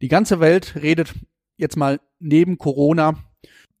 Die 0.00 0.08
ganze 0.08 0.40
Welt 0.40 0.76
redet 0.76 1.14
jetzt 1.56 1.76
mal 1.76 2.00
neben 2.18 2.58
Corona 2.58 3.16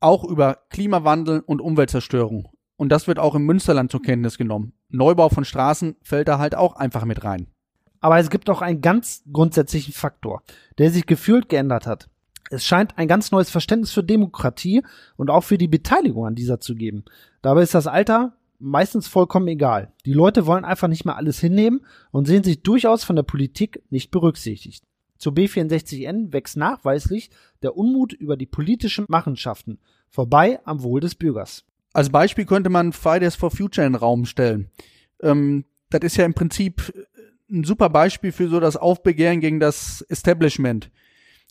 auch 0.00 0.24
über 0.24 0.58
Klimawandel 0.70 1.40
und 1.40 1.60
Umweltzerstörung. 1.60 2.48
Und 2.76 2.90
das 2.90 3.06
wird 3.06 3.18
auch 3.18 3.34
im 3.34 3.44
Münsterland 3.44 3.90
zur 3.90 4.02
Kenntnis 4.02 4.38
genommen. 4.38 4.72
Neubau 4.88 5.28
von 5.28 5.44
Straßen 5.44 5.96
fällt 6.02 6.28
da 6.28 6.38
halt 6.38 6.54
auch 6.54 6.76
einfach 6.76 7.04
mit 7.04 7.24
rein. 7.24 7.46
Aber 8.00 8.18
es 8.18 8.30
gibt 8.30 8.48
auch 8.48 8.62
einen 8.62 8.80
ganz 8.80 9.22
grundsätzlichen 9.30 9.92
Faktor, 9.92 10.42
der 10.78 10.90
sich 10.90 11.06
gefühlt 11.06 11.48
geändert 11.48 11.86
hat. 11.86 12.08
Es 12.50 12.64
scheint 12.64 12.98
ein 12.98 13.08
ganz 13.08 13.30
neues 13.30 13.50
Verständnis 13.50 13.92
für 13.92 14.02
Demokratie 14.02 14.82
und 15.16 15.30
auch 15.30 15.42
für 15.44 15.58
die 15.58 15.68
Beteiligung 15.68 16.26
an 16.26 16.34
dieser 16.34 16.60
zu 16.60 16.74
geben. 16.74 17.04
Dabei 17.42 17.62
ist 17.62 17.74
das 17.74 17.86
Alter 17.86 18.34
meistens 18.58 19.06
vollkommen 19.06 19.48
egal. 19.48 19.92
Die 20.04 20.12
Leute 20.12 20.46
wollen 20.46 20.64
einfach 20.64 20.88
nicht 20.88 21.04
mehr 21.04 21.16
alles 21.16 21.38
hinnehmen 21.38 21.84
und 22.10 22.26
sehen 22.26 22.42
sich 22.42 22.62
durchaus 22.62 23.04
von 23.04 23.16
der 23.16 23.22
Politik 23.22 23.82
nicht 23.90 24.10
berücksichtigt. 24.10 24.84
Zur 25.20 25.32
B64N 25.32 26.32
wächst 26.32 26.56
nachweislich 26.56 27.30
der 27.62 27.76
Unmut 27.76 28.12
über 28.12 28.36
die 28.36 28.46
politischen 28.46 29.04
Machenschaften, 29.08 29.78
vorbei 30.08 30.58
am 30.64 30.82
Wohl 30.82 31.00
des 31.00 31.14
Bürgers. 31.14 31.64
Als 31.92 32.10
Beispiel 32.10 32.44
könnte 32.44 32.70
man 32.70 32.92
Fridays 32.92 33.36
for 33.36 33.52
Future 33.52 33.86
in 33.86 33.92
den 33.92 34.00
Raum 34.00 34.24
stellen. 34.24 34.68
Ähm, 35.22 35.64
das 35.90 36.00
ist 36.02 36.16
ja 36.16 36.24
im 36.24 36.34
Prinzip 36.34 36.92
ein 37.48 37.62
super 37.62 37.88
Beispiel 37.88 38.32
für 38.32 38.48
so 38.48 38.58
das 38.58 38.76
Aufbegehren 38.76 39.40
gegen 39.40 39.60
das 39.60 40.02
Establishment 40.08 40.90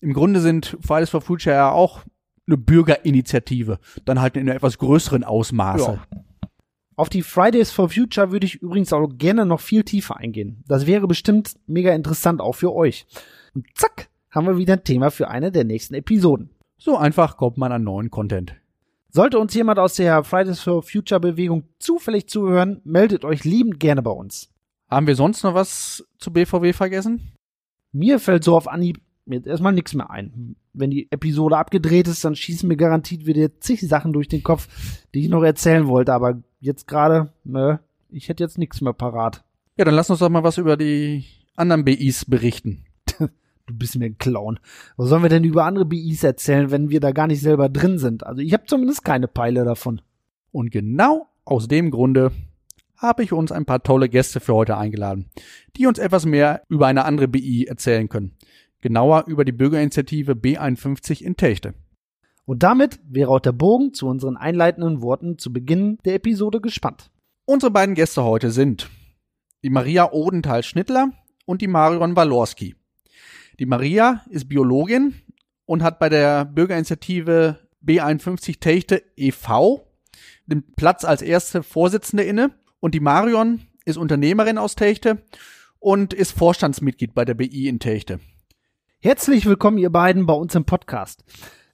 im 0.01 0.13
Grunde 0.13 0.39
sind 0.39 0.77
Fridays 0.81 1.09
for 1.09 1.21
Future 1.21 1.55
ja 1.55 1.71
auch 1.71 2.01
eine 2.47 2.57
Bürgerinitiative, 2.57 3.79
dann 4.05 4.21
halt 4.21 4.35
in 4.35 4.41
einem 4.41 4.57
etwas 4.57 4.77
größeren 4.77 5.23
Ausmaße. 5.23 5.99
Ja. 5.99 6.21
Auf 6.95 7.09
die 7.09 7.21
Fridays 7.21 7.71
for 7.71 7.89
Future 7.89 8.31
würde 8.31 8.45
ich 8.45 8.55
übrigens 8.55 8.91
auch 8.91 9.07
gerne 9.17 9.45
noch 9.45 9.61
viel 9.61 9.83
tiefer 9.83 10.17
eingehen. 10.17 10.63
Das 10.67 10.85
wäre 10.85 11.07
bestimmt 11.07 11.55
mega 11.67 11.93
interessant 11.93 12.41
auch 12.41 12.53
für 12.53 12.73
euch. 12.73 13.05
Und 13.59 13.65
zack, 13.75 14.07
haben 14.31 14.47
wir 14.47 14.57
wieder 14.57 14.73
ein 14.75 14.85
Thema 14.85 15.11
für 15.11 15.27
eine 15.27 15.51
der 15.51 15.65
nächsten 15.65 15.93
Episoden. 15.93 16.49
So 16.77 16.95
einfach 16.95 17.35
kommt 17.35 17.57
man 17.57 17.73
an 17.73 17.83
neuen 17.83 18.09
Content. 18.09 18.55
Sollte 19.09 19.37
uns 19.37 19.53
jemand 19.53 19.79
aus 19.79 19.95
der 19.95 20.23
Fridays 20.23 20.61
for 20.61 20.81
Future 20.81 21.19
Bewegung 21.19 21.63
zufällig 21.77 22.29
zuhören, 22.29 22.79
meldet 22.85 23.25
euch 23.25 23.43
liebend 23.43 23.81
gerne 23.81 24.01
bei 24.01 24.11
uns. 24.11 24.49
Haben 24.89 25.07
wir 25.07 25.15
sonst 25.17 25.43
noch 25.43 25.55
was 25.55 26.07
zu 26.19 26.31
BVW 26.31 26.71
vergessen? 26.71 27.33
Mir 27.91 28.19
fällt 28.19 28.45
so 28.45 28.55
auf 28.55 28.69
Anhieb 28.69 29.01
jetzt 29.25 29.45
erstmal 29.45 29.73
nichts 29.73 29.93
mehr 29.93 30.09
ein. 30.09 30.55
Wenn 30.71 30.89
die 30.89 31.11
Episode 31.11 31.57
abgedreht 31.57 32.07
ist, 32.07 32.23
dann 32.23 32.37
schießen 32.37 32.65
mir 32.65 32.77
garantiert 32.77 33.25
wieder 33.25 33.59
zig 33.59 33.81
Sachen 33.81 34.13
durch 34.13 34.29
den 34.29 34.41
Kopf, 34.41 34.69
die 35.13 35.19
ich 35.19 35.29
noch 35.29 35.43
erzählen 35.43 35.85
wollte. 35.87 36.13
Aber 36.13 36.41
jetzt 36.61 36.87
gerade, 36.87 37.33
ne, 37.43 37.81
ich 38.09 38.29
hätte 38.29 38.41
jetzt 38.41 38.57
nichts 38.57 38.79
mehr 38.79 38.93
parat. 38.93 39.43
Ja, 39.75 39.83
dann 39.83 39.95
lass 39.95 40.09
uns 40.09 40.19
doch 40.19 40.29
mal 40.29 40.43
was 40.43 40.57
über 40.57 40.77
die 40.77 41.25
anderen 41.57 41.83
BIs 41.83 42.23
berichten. 42.23 42.85
Du 43.69 43.75
bist 43.75 43.97
mir 43.97 44.05
ein 44.05 44.17
Clown. 44.17 44.59
Was 44.97 45.09
sollen 45.09 45.23
wir 45.23 45.29
denn 45.29 45.43
über 45.43 45.65
andere 45.65 45.85
BIs 45.85 46.23
erzählen, 46.23 46.71
wenn 46.71 46.89
wir 46.89 46.99
da 46.99 47.11
gar 47.11 47.27
nicht 47.27 47.41
selber 47.41 47.69
drin 47.69 47.97
sind? 47.97 48.25
Also 48.25 48.41
ich 48.41 48.53
habe 48.53 48.65
zumindest 48.65 49.05
keine 49.05 49.27
Peile 49.27 49.63
davon. 49.63 50.01
Und 50.51 50.71
genau 50.71 51.27
aus 51.45 51.67
dem 51.67 51.91
Grunde 51.91 52.31
habe 52.97 53.23
ich 53.23 53.31
uns 53.31 53.51
ein 53.51 53.65
paar 53.65 53.81
tolle 53.81 54.09
Gäste 54.09 54.39
für 54.39 54.53
heute 54.53 54.77
eingeladen, 54.77 55.29
die 55.77 55.87
uns 55.87 55.99
etwas 55.99 56.25
mehr 56.25 56.63
über 56.67 56.87
eine 56.87 57.05
andere 57.05 57.27
BI 57.27 57.65
erzählen 57.65 58.09
können 58.09 58.35
genauer 58.81 59.25
über 59.27 59.45
die 59.45 59.51
Bürgerinitiative 59.51 60.33
B51 60.33 61.21
in 61.21 61.37
Techte. 61.37 61.73
Und 62.45 62.63
damit 62.63 62.99
wäre 63.07 63.29
auch 63.29 63.39
der 63.39 63.51
Bogen 63.51 63.93
zu 63.93 64.07
unseren 64.07 64.37
einleitenden 64.37 65.01
Worten 65.01 65.37
zu 65.37 65.53
Beginn 65.53 65.97
der 66.05 66.15
Episode 66.15 66.61
gespannt. 66.61 67.11
Unsere 67.45 67.71
beiden 67.71 67.95
Gäste 67.95 68.23
heute 68.23 68.51
sind 68.51 68.89
die 69.63 69.69
Maria 69.69 70.11
Odenthal-Schnittler 70.11 71.11
und 71.45 71.61
die 71.61 71.67
Marion 71.67 72.15
Walorski. 72.15 72.75
Die 73.59 73.65
Maria 73.65 74.21
ist 74.29 74.47
Biologin 74.47 75.15
und 75.65 75.83
hat 75.83 75.99
bei 75.99 76.07
der 76.07 76.45
Bürgerinitiative 76.45 77.59
B51 77.85 78.61
Techte 78.61 79.03
e.V. 79.17 79.85
den 80.45 80.63
Platz 80.77 81.03
als 81.03 81.21
erste 81.21 81.61
Vorsitzende 81.61 82.23
inne 82.23 82.51
und 82.79 82.95
die 82.95 83.01
Marion 83.01 83.67
ist 83.83 83.97
Unternehmerin 83.97 84.57
aus 84.57 84.75
Techte 84.75 85.23
und 85.77 86.13
ist 86.13 86.31
Vorstandsmitglied 86.31 87.13
bei 87.13 87.25
der 87.25 87.33
BI 87.33 87.67
in 87.67 87.79
Techte. 87.79 88.21
Herzlich 89.01 89.45
willkommen, 89.45 89.77
ihr 89.77 89.89
beiden, 89.89 90.25
bei 90.25 90.33
uns 90.33 90.55
im 90.55 90.63
Podcast. 90.63 91.25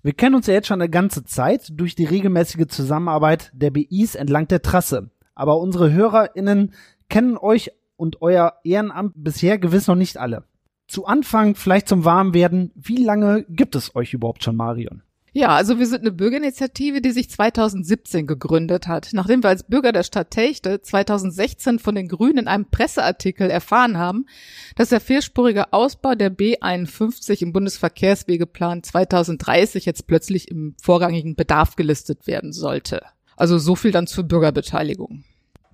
Wir 0.01 0.13
kennen 0.13 0.34
uns 0.34 0.48
ja 0.48 0.56
jetzt 0.56 0.68
schon 0.68 0.82
eine 0.82 0.89
ganze 0.89 1.24
Zeit 1.24 1.68
durch 1.72 1.94
die 1.94 2.06
regelmäßige 2.06 2.65
Zusammenarbeit 2.65 3.51
der 3.54 3.70
BIs 3.70 4.15
entlang 4.15 4.48
der 4.48 4.63
Trasse. 4.63 5.12
Aber 5.36 5.60
unsere 5.60 5.94
HörerInnen 5.94 6.74
kennen 7.10 7.38
euch 7.38 7.70
und 7.96 8.24
euer 8.24 8.56
Ehrenamt 8.63 9.13
bisher 9.15 9.60
gewiss 9.60 9.86
noch 9.86 9.96
nicht 9.96 10.18
alle. 10.18 10.46
Zu 10.88 11.06
Anfang, 11.06 11.56
vielleicht 11.56 11.88
zum 11.88 12.06
Warmwerden, 12.06 12.72
wie 12.75 13.04
lange 13.04 13.46
gibt 13.50 13.75
es 13.75 13.96
euch 13.96 14.13
überhaupt 14.13 14.44
schon, 14.44 14.56
Marion? 14.56 15.01
Ja, 15.38 15.50
also 15.50 15.80
wir 15.80 15.86
sind 15.86 16.00
eine 16.00 16.13
Bürgerinitiative, 16.13 17.01
die 17.01 17.12
sich 17.12 17.30
2017 17.30 18.25
gegründet 18.25 18.88
hat, 18.88 19.10
nachdem 19.12 19.44
wir 19.44 19.50
als 19.50 19.63
Bürger 19.63 19.92
der 19.92 20.04
Stadt 20.04 20.32
Techte 20.32 20.82
2016 20.82 21.80
von 21.80 21.94
den 21.94 22.08
Grünen 22.08 22.38
in 22.38 22.48
einem 22.48 22.70
Presseartikel 22.72 23.50
erfahren 23.50 23.98
haben, 23.98 24.27
dass 24.77 24.89
der 24.89 25.01
vierspurige 25.01 25.74
Ausbau 25.74 26.15
der 26.15 26.32
B51 26.32 27.42
im 27.42 27.51
Bundesverkehrswegeplan 27.51 28.82
2030 28.82 29.84
jetzt 29.84 30.08
plötzlich 30.08 30.50
im 30.50 30.74
vorrangigen 30.82 31.36
Bedarf 31.36 31.75
gelistet 31.75 32.27
werden 32.27 32.54
sollte. 32.54 33.01
Also 33.36 33.58
so 33.58 33.75
viel 33.75 33.92
dann 33.92 34.08
zur 34.08 34.24
Bürgerbeteiligung. 34.24 35.25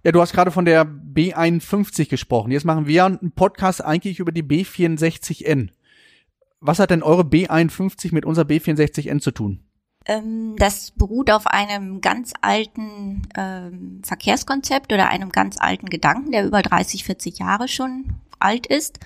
Ja, 0.03 0.12
du 0.12 0.20
hast 0.20 0.34
gerade 0.34 0.51
von 0.51 0.65
der 0.65 0.86
B51 0.86 2.10
gesprochen. 2.10 2.51
Jetzt 2.51 2.65
machen 2.65 2.88
wir 2.88 3.05
einen 3.05 3.31
Podcast 3.31 3.84
eigentlich 3.84 4.20
über 4.20 4.31
die 4.31 4.43
B64N. 4.43 5.70
Was 6.60 6.79
hat 6.79 6.89
denn 6.89 7.03
eure 7.03 7.22
B51 7.22 8.13
mit 8.13 8.25
unserer 8.25 8.46
B64N 8.46 9.20
zu 9.20 9.31
tun? 9.31 9.60
Ähm, 10.05 10.55
das 10.58 10.91
beruht 10.91 11.29
auf 11.29 11.46
einem 11.46 12.01
ganz 12.01 12.34
alten 12.41 13.27
ähm, 13.38 14.01
Verkehrskonzept 14.03 14.91
oder 14.91 15.10
einem 15.10 15.29
ganz 15.29 15.58
alten 15.60 15.88
Gedanken, 15.88 16.31
der 16.31 16.46
über 16.46 16.62
30, 16.63 17.03
40 17.03 17.39
Jahre 17.39 17.67
schon 17.67 18.05
alt 18.39 18.65
ist. 18.65 19.00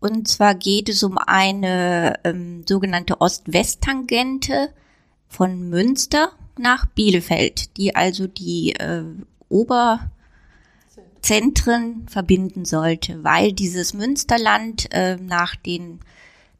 Und 0.00 0.28
zwar 0.28 0.54
geht 0.54 0.88
es 0.88 1.02
um 1.02 1.18
eine 1.18 2.14
ähm, 2.24 2.64
sogenannte 2.66 3.20
Ost-West-Tangente 3.20 4.70
von 5.28 5.68
Münster 5.68 6.32
nach 6.58 6.86
Bielefeld, 6.86 7.76
die 7.76 7.94
also 7.94 8.26
die 8.26 8.72
äh, 8.72 9.04
Oberzentren 11.22 12.08
verbinden 12.08 12.64
sollte, 12.64 13.22
weil 13.22 13.52
dieses 13.52 13.94
Münsterland 13.94 14.92
äh, 14.92 15.16
nach 15.16 15.54
den 15.54 16.00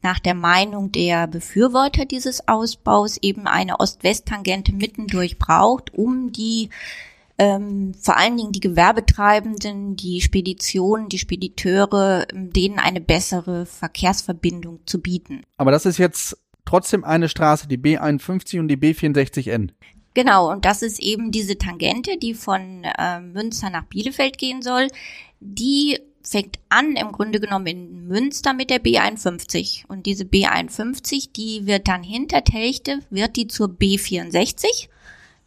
nach 0.01 0.19
der 0.19 0.35
Meinung 0.35 0.91
der 0.91 1.27
Befürworter 1.27 2.05
dieses 2.05 2.47
Ausbaus 2.47 3.17
eben 3.21 3.47
eine 3.47 3.79
Ost-West-Tangente 3.79 4.73
mittendurch 4.73 5.37
braucht, 5.37 5.93
um 5.93 6.31
die 6.31 6.69
ähm, 7.37 7.93
vor 7.99 8.17
allen 8.17 8.37
Dingen 8.37 8.51
die 8.51 8.59
Gewerbetreibenden, 8.59 9.95
die 9.95 10.21
Speditionen, 10.21 11.09
die 11.09 11.19
Spediteure, 11.19 12.27
ähm, 12.33 12.51
denen 12.53 12.79
eine 12.79 13.01
bessere 13.01 13.65
Verkehrsverbindung 13.65 14.79
zu 14.85 15.01
bieten. 15.01 15.41
Aber 15.57 15.71
das 15.71 15.85
ist 15.85 15.97
jetzt 15.97 16.37
trotzdem 16.65 17.03
eine 17.03 17.29
Straße, 17.29 17.67
die 17.67 17.77
B51 17.77 18.59
und 18.59 18.67
die 18.67 18.77
B64N. 18.77 19.71
Genau, 20.13 20.51
und 20.51 20.65
das 20.65 20.81
ist 20.81 20.99
eben 20.99 21.31
diese 21.31 21.57
Tangente, 21.57 22.17
die 22.17 22.33
von 22.33 22.83
äh, 22.83 23.19
Münster 23.19 23.69
nach 23.69 23.85
Bielefeld 23.85 24.37
gehen 24.37 24.61
soll. 24.61 24.87
Die 25.39 25.99
fängt 26.21 26.59
an 26.69 26.95
im 26.95 27.11
Grunde 27.11 27.39
genommen 27.39 27.67
in 27.67 28.07
Münster 28.07 28.53
mit 28.53 28.69
der 28.69 28.81
B51 28.81 29.85
und 29.87 30.05
diese 30.05 30.23
B51, 30.23 31.31
die 31.35 31.65
wird 31.65 31.87
dann 31.87 32.03
hinter 32.03 32.43
Telchte, 32.43 32.99
wird 33.09 33.35
die 33.35 33.47
zur 33.47 33.67
B64. 33.67 34.87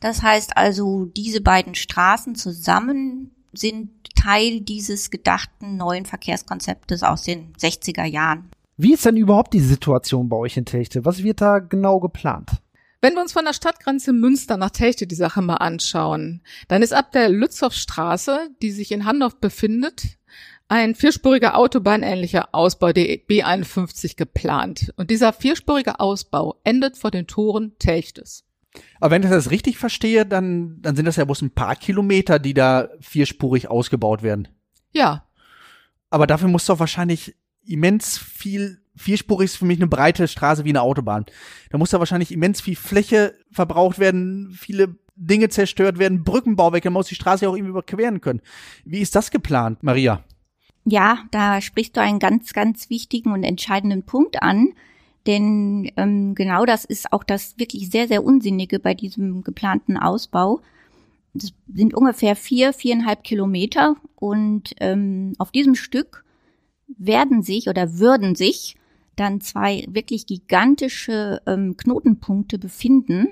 Das 0.01 0.23
heißt 0.23 0.57
also, 0.57 1.07
diese 1.07 1.41
beiden 1.41 1.75
Straßen 1.75 2.35
zusammen 2.35 3.31
sind 3.53 3.91
Teil 4.15 4.61
dieses 4.61 5.11
gedachten 5.11 5.77
neuen 5.77 6.05
Verkehrskonzeptes 6.05 7.03
aus 7.03 7.23
den 7.23 7.53
60er 7.55 8.05
Jahren. 8.05 8.51
Wie 8.77 8.93
ist 8.93 9.07
denn 9.07 9.17
überhaupt 9.17 9.55
die 9.55 9.61
Situation 9.61 10.29
bei 10.29 10.37
euch 10.37 10.57
in 10.57 10.67
Techte? 10.67 11.05
Was 11.05 11.23
wird 11.23 11.41
da 11.41 11.61
genau 11.61 11.99
geplant? 11.99 12.51
Wenn 13.01 13.15
wir 13.15 13.23
uns 13.23 13.33
von 13.33 13.45
der 13.45 13.53
Stadtgrenze 13.53 14.13
Münster 14.13 14.57
nach 14.57 14.71
Techte 14.71 15.07
die 15.07 15.15
Sache 15.15 15.41
mal 15.41 15.57
anschauen, 15.57 16.43
dann 16.69 16.83
ist 16.83 16.93
ab 16.93 17.13
der 17.13 17.29
Lützowstraße, 17.29 18.51
die 18.63 18.71
sich 18.71 18.93
in 18.93 19.05
Handorf 19.05 19.41
befindet, 19.41 20.19
ein 20.69 20.95
vierspuriger 20.95 21.57
autobahnähnlicher 21.57 22.49
Ausbau 22.53 22.93
der 22.93 23.19
B51 23.19 24.17
geplant. 24.17 24.93
Und 24.97 25.11
dieser 25.11 25.33
vierspurige 25.33 26.01
Ausbau 26.01 26.57
endet 26.65 26.97
vor 26.99 27.11
den 27.11 27.27
Toren 27.27 27.79
Telchtes. 27.79 28.45
Aber 29.01 29.13
wenn 29.13 29.23
ich 29.23 29.31
das 29.31 29.51
richtig 29.51 29.79
verstehe, 29.79 30.27
dann, 30.27 30.79
dann 30.83 30.97
sind 30.97 31.07
das 31.07 31.17
ja 31.17 31.25
bloß 31.25 31.43
ein 31.43 31.51
paar 31.51 31.77
Kilometer, 31.77 32.39
die 32.39 32.53
da 32.53 32.89
vierspurig 33.01 33.69
ausgebaut 33.69 34.23
werden. 34.23 34.49
Ja, 34.93 35.25
Aber 36.11 36.27
dafür 36.27 36.49
muss 36.49 36.67
doch 36.67 36.79
wahrscheinlich 36.79 37.37
immens 37.67 38.19
viel, 38.19 38.79
vierspurig 38.97 39.47
ist 39.47 39.57
für 39.57 39.65
mich 39.65 39.79
eine 39.79 39.89
breite 39.89 40.29
Straße 40.29 40.65
wie 40.65 40.71
eine 40.71 40.83
Autobahn. 40.83 41.27
Da 41.71 41.79
muss 41.79 41.91
da 41.91 41.99
wahrscheinlich 41.99 42.33
immens 42.33 42.61
viel 42.61 42.77
Fläche 42.77 43.35
verbraucht 43.51 43.99
werden, 43.99 44.53
viele 44.53 44.97
Dinge 45.17 45.49
zerstört 45.49 45.99
werden, 45.99 46.25
Brückenbau 46.25 46.73
weg, 46.73 46.85
dann 46.85 46.93
muss 46.93 47.09
die 47.09 47.15
Straße 47.15 47.45
ja 47.45 47.51
auch 47.51 47.57
irgendwie 47.57 47.71
überqueren 47.71 48.21
können. 48.21 48.43
Wie 48.85 49.01
ist 49.01 49.17
das 49.17 49.31
geplant, 49.31 49.83
Maria? 49.83 50.23
Ja, 50.85 51.19
da 51.31 51.61
sprichst 51.61 51.97
du 51.97 52.01
einen 52.01 52.19
ganz, 52.19 52.53
ganz 52.53 52.91
wichtigen 52.91 53.33
und 53.33 53.43
entscheidenden 53.43 54.05
Punkt 54.05 54.43
an. 54.43 54.75
Denn 55.27 55.91
ähm, 55.97 56.37
genau 56.37 56.65
das 56.65 56.85
ist 56.85 57.13
auch 57.13 57.25
das 57.25 57.59
wirklich 57.59 57.91
sehr, 57.91 58.07
sehr 58.07 58.23
Unsinnige 58.23 58.79
bei 58.79 58.95
diesem 58.95 59.43
geplanten 59.43 59.97
Ausbau. 59.97 60.61
Das 61.35 61.53
sind 61.67 61.95
ungefähr 61.95 62.37
vier, 62.37 62.73
viereinhalb 62.73 63.25
Kilometer 63.25 63.97
und 64.15 64.75
ähm, 64.79 65.33
auf 65.39 65.51
diesem 65.51 65.75
Stück 65.75 66.25
werden 66.89 67.43
sich 67.43 67.69
oder 67.69 67.99
würden 67.99 68.35
sich 68.35 68.77
dann 69.17 69.41
zwei 69.41 69.85
wirklich 69.89 70.27
gigantische 70.27 71.41
ähm, 71.47 71.77
Knotenpunkte 71.77 72.59
befinden, 72.59 73.29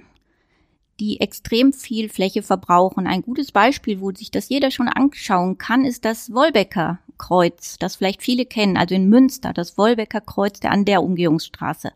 die 1.01 1.21
extrem 1.21 1.73
viel 1.73 2.09
Fläche 2.09 2.43
verbrauchen. 2.43 3.07
Ein 3.07 3.23
gutes 3.23 3.53
Beispiel, 3.53 4.01
wo 4.01 4.13
sich 4.13 4.31
das 4.31 4.49
jeder 4.49 4.71
schon 4.71 4.89
anschauen 4.89 5.59
kann, 5.59 5.85
ist 5.85 6.05
das 6.05 6.33
Wolbecker 6.33 7.01
Kreuz, 7.19 7.77
das 7.79 7.97
vielleicht 7.97 8.23
viele 8.23 8.47
kennen, 8.47 8.77
also 8.77 8.95
in 8.95 9.09
Münster, 9.09 9.53
das 9.53 9.79
Wolbecker 9.79 10.21
Kreuz 10.21 10.61
der 10.61 10.73
an 10.73 10.85
der 10.85 11.03
Umgehungsstraße. 11.03 11.93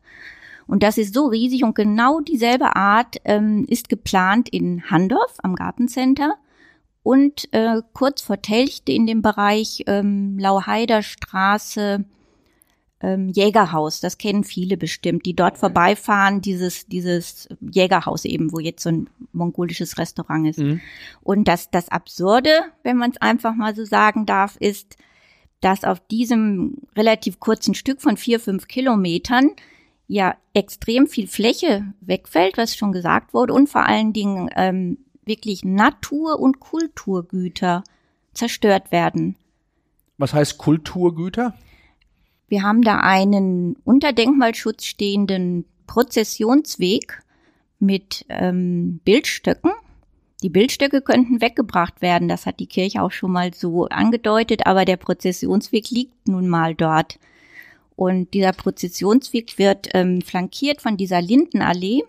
Und 0.66 0.82
das 0.82 0.98
ist 0.98 1.14
so 1.14 1.26
riesig 1.26 1.64
und 1.64 1.74
genau 1.74 2.20
dieselbe 2.20 2.76
Art 2.76 3.16
ähm, 3.24 3.64
ist 3.68 3.88
geplant 3.88 4.48
in 4.50 4.90
Handorf 4.90 5.36
am 5.42 5.54
Gartencenter 5.54 6.36
und 7.08 7.48
äh, 7.54 7.80
kurz 7.94 8.20
vor 8.20 8.42
Telchte 8.42 8.92
in 8.92 9.06
dem 9.06 9.22
Bereich 9.22 9.82
ähm, 9.86 10.38
Lauheider 10.38 11.00
Straße 11.00 12.04
ähm, 13.00 13.28
Jägerhaus. 13.30 14.00
Das 14.00 14.18
kennen 14.18 14.44
viele 14.44 14.76
bestimmt, 14.76 15.24
die 15.24 15.34
dort 15.34 15.56
vorbeifahren, 15.56 16.42
dieses, 16.42 16.86
dieses 16.86 17.48
Jägerhaus 17.62 18.26
eben, 18.26 18.52
wo 18.52 18.58
jetzt 18.58 18.82
so 18.82 18.90
ein 18.90 19.08
mongolisches 19.32 19.96
Restaurant 19.96 20.48
ist. 20.48 20.58
Mhm. 20.58 20.82
Und 21.22 21.48
das, 21.48 21.70
das 21.70 21.88
Absurde, 21.88 22.50
wenn 22.82 22.98
man 22.98 23.12
es 23.12 23.22
einfach 23.22 23.54
mal 23.54 23.74
so 23.74 23.86
sagen 23.86 24.26
darf, 24.26 24.58
ist, 24.58 24.98
dass 25.62 25.84
auf 25.84 26.00
diesem 26.08 26.74
relativ 26.94 27.40
kurzen 27.40 27.72
Stück 27.72 28.02
von 28.02 28.18
vier, 28.18 28.38
fünf 28.38 28.68
Kilometern 28.68 29.52
ja 30.08 30.36
extrem 30.52 31.06
viel 31.06 31.26
Fläche 31.26 31.94
wegfällt, 32.02 32.58
was 32.58 32.76
schon 32.76 32.92
gesagt 32.92 33.32
wurde, 33.32 33.54
und 33.54 33.70
vor 33.70 33.86
allen 33.86 34.12
Dingen 34.12 34.50
ähm, 34.56 34.98
wirklich 35.28 35.64
Natur- 35.64 36.40
und 36.40 36.60
Kulturgüter 36.60 37.84
zerstört 38.32 38.90
werden. 38.90 39.36
Was 40.16 40.34
heißt 40.34 40.58
Kulturgüter? 40.58 41.54
Wir 42.48 42.62
haben 42.62 42.82
da 42.82 42.98
einen 43.00 43.76
unter 43.84 44.12
Denkmalschutz 44.12 44.84
stehenden 44.84 45.64
Prozessionsweg 45.86 47.22
mit 47.78 48.24
ähm, 48.28 49.00
Bildstöcken. 49.04 49.70
Die 50.42 50.48
Bildstöcke 50.48 51.02
könnten 51.02 51.40
weggebracht 51.40 52.00
werden, 52.00 52.28
das 52.28 52.46
hat 52.46 52.60
die 52.60 52.66
Kirche 52.66 53.02
auch 53.02 53.10
schon 53.10 53.32
mal 53.32 53.52
so 53.52 53.86
angedeutet, 53.86 54.66
aber 54.66 54.84
der 54.84 54.96
Prozessionsweg 54.96 55.90
liegt 55.90 56.28
nun 56.28 56.48
mal 56.48 56.74
dort. 56.74 57.18
Und 57.96 58.32
dieser 58.34 58.52
Prozessionsweg 58.52 59.58
wird 59.58 59.88
ähm, 59.94 60.22
flankiert 60.22 60.80
von 60.80 60.96
dieser 60.96 61.20
Lindenallee. 61.20 62.04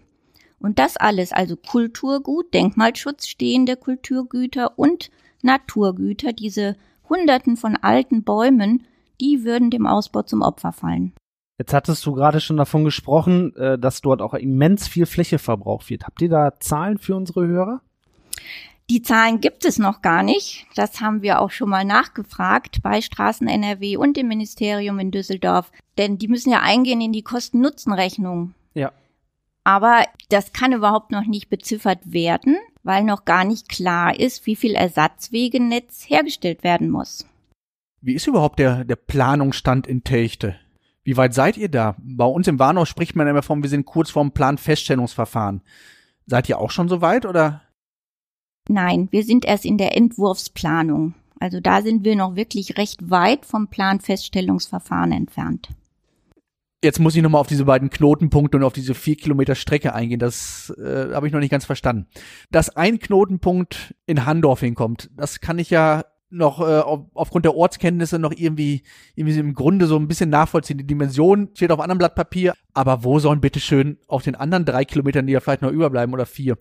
Und 0.60 0.80
das 0.80 0.98
alles, 0.98 1.32
also 1.32 1.56
Kulturgut, 1.56 2.54
Denkmalschutz 2.54 3.28
stehende 3.28 3.78
Kulturgüter 3.78 4.78
und 4.78 5.10
Naturgüter, 5.42 6.34
diese 6.34 6.76
Hunderten 7.08 7.58
von 7.58 7.76
alten 7.78 8.24
Bäumen, 8.24 8.86
die 9.22 9.44
würden 9.44 9.72
dem 9.72 9.88
Ausbau 9.88 10.24
zum 10.24 10.42
Opfer 10.42 10.72
fallen. 10.72 11.14
Jetzt 11.58 11.74
hattest 11.74 12.06
du 12.06 12.14
gerade 12.14 12.40
schon 12.40 12.58
davon 12.58 12.86
gesprochen, 12.86 13.54
äh, 13.56 13.78
dass 13.78 14.02
dort 14.02 14.22
auch 14.22 14.34
immens 14.34 14.88
viel 14.88 15.06
Fläche 15.06 15.40
verbraucht 15.40 15.90
wird. 15.90 16.06
Habt 16.06 16.22
ihr 16.22 16.30
da 16.30 16.58
Zahlen 16.60 16.98
für 16.98 17.16
unsere 17.16 17.46
Hörer? 17.46 17.82
Die 18.90 19.02
Zahlen 19.04 19.40
gibt 19.40 19.66
es 19.66 19.78
noch 19.78 20.02
gar 20.02 20.24
nicht. 20.24 20.66
Das 20.76 21.00
haben 21.00 21.22
wir 21.22 21.42
auch 21.42 21.52
schon 21.52 21.70
mal 21.70 21.86
nachgefragt 21.86 22.82
bei 22.82 23.02
Straßen 23.02 23.48
NRW 23.48 23.98
und 23.98 24.18
dem 24.18 24.30
Ministerium 24.30 24.98
in 25.00 25.12
Düsseldorf. 25.12 25.72
Denn 25.98 26.18
die 26.18 26.28
müssen 26.28 26.52
ja 26.52 26.62
eingehen 26.62 27.02
in 27.02 27.12
die 27.12 27.22
Kosten-Nutzen-Rechnung. 27.22 28.56
Ja. 28.74 28.92
Aber 29.64 30.06
das 30.30 30.54
kann 30.54 30.74
überhaupt 30.74 31.12
noch 31.12 31.26
nicht 31.26 31.50
beziffert 31.50 32.00
werden, 32.12 32.58
weil 32.84 33.04
noch 33.04 33.26
gar 33.26 33.46
nicht 33.46 33.70
klar 33.70 34.18
ist, 34.20 34.46
wie 34.46 34.56
viel 34.56 34.74
Ersatzwegenetz 34.74 36.10
hergestellt 36.10 36.64
werden 36.64 36.90
muss. 36.90 37.26
Wie 38.02 38.14
ist 38.14 38.28
überhaupt 38.28 38.60
der, 38.60 38.86
der 38.86 38.96
Planungsstand 38.96 39.86
in 39.86 40.04
Telchte? 40.04 40.56
Wie 41.04 41.18
weit 41.18 41.34
seid 41.34 41.58
ihr 41.58 41.70
da? 41.70 41.96
Bei 42.00 42.26
uns 42.26 42.48
im 42.48 42.60
Warnau 42.60 42.86
spricht 42.86 43.16
man 43.16 43.28
immer 43.28 43.42
von, 43.42 43.62
wir 43.62 43.70
sind 43.70 43.86
kurz 43.86 44.10
vorm 44.10 44.32
Planfeststellungsverfahren. 44.32 45.62
Seid 46.26 46.48
ihr 46.48 46.60
auch 46.60 46.72
schon 46.72 46.88
so 46.88 47.02
weit 47.02 47.26
oder? 47.26 47.62
Nein, 48.70 49.08
wir 49.12 49.24
sind 49.24 49.46
erst 49.46 49.66
in 49.66 49.78
der 49.78 49.98
Entwurfsplanung. 49.98 51.16
Also 51.40 51.60
da 51.60 51.82
sind 51.82 52.04
wir 52.04 52.16
noch 52.16 52.36
wirklich 52.36 52.78
recht 52.78 53.10
weit 53.10 53.46
vom 53.46 53.68
Planfeststellungsverfahren 53.68 55.12
entfernt. 55.12 55.70
Jetzt 56.82 57.00
muss 57.00 57.16
ich 57.16 57.22
nochmal 57.22 57.42
auf 57.42 57.48
diese 57.48 57.66
beiden 57.66 57.90
Knotenpunkte 57.90 58.58
und 58.58 58.64
auf 58.64 58.72
diese 58.72 58.94
vier 58.94 59.18
Kilometer 59.18 59.56
Strecke 59.56 59.94
eingehen. 59.94 60.20
Das 60.20 60.74
äh, 60.78 61.14
habe 61.14 61.28
ich 61.28 61.34
noch 61.34 61.42
nicht 61.42 61.52
ganz 61.52 61.66
verstanden. 61.66 62.08
Dass 62.52 62.76
ein 62.76 63.00
Knotenpunkt 63.00 63.96
in 64.06 64.26
Handorf 64.26 64.62
hinkommt, 64.62 65.10
das 65.16 65.42
kann 65.42 65.60
ich 65.60 65.70
ja 65.70 66.06
noch 66.30 66.62
äh, 66.62 66.80
auf, 66.80 67.02
aufgrund 67.14 67.46
der 67.46 67.56
Ortskenntnisse 67.56 68.20
noch 68.20 68.32
irgendwie, 68.32 68.84
irgendwie 69.16 69.40
im 69.40 69.56
Grunde 69.56 69.88
so 69.88 69.98
ein 69.98 70.08
bisschen 70.08 70.30
nachvollziehen. 70.30 70.78
Die 70.78 70.88
Dimension 70.88 71.50
steht 71.54 71.72
auf 71.72 71.80
einem 71.80 71.98
Blatt 71.98 72.16
Papier, 72.16 72.54
aber 72.74 73.04
wo 73.04 73.20
sollen 73.20 73.42
bitte 73.42 73.60
schön 73.60 73.98
auf 74.08 74.24
den 74.24 74.36
anderen 74.36 74.66
drei 74.66 74.86
Kilometern, 74.86 75.28
die 75.28 75.34
ja 75.34 75.40
vielleicht 75.40 75.62
noch 75.62 75.72
überbleiben 75.72 76.14
oder 76.14 76.26
vier, 76.26 76.58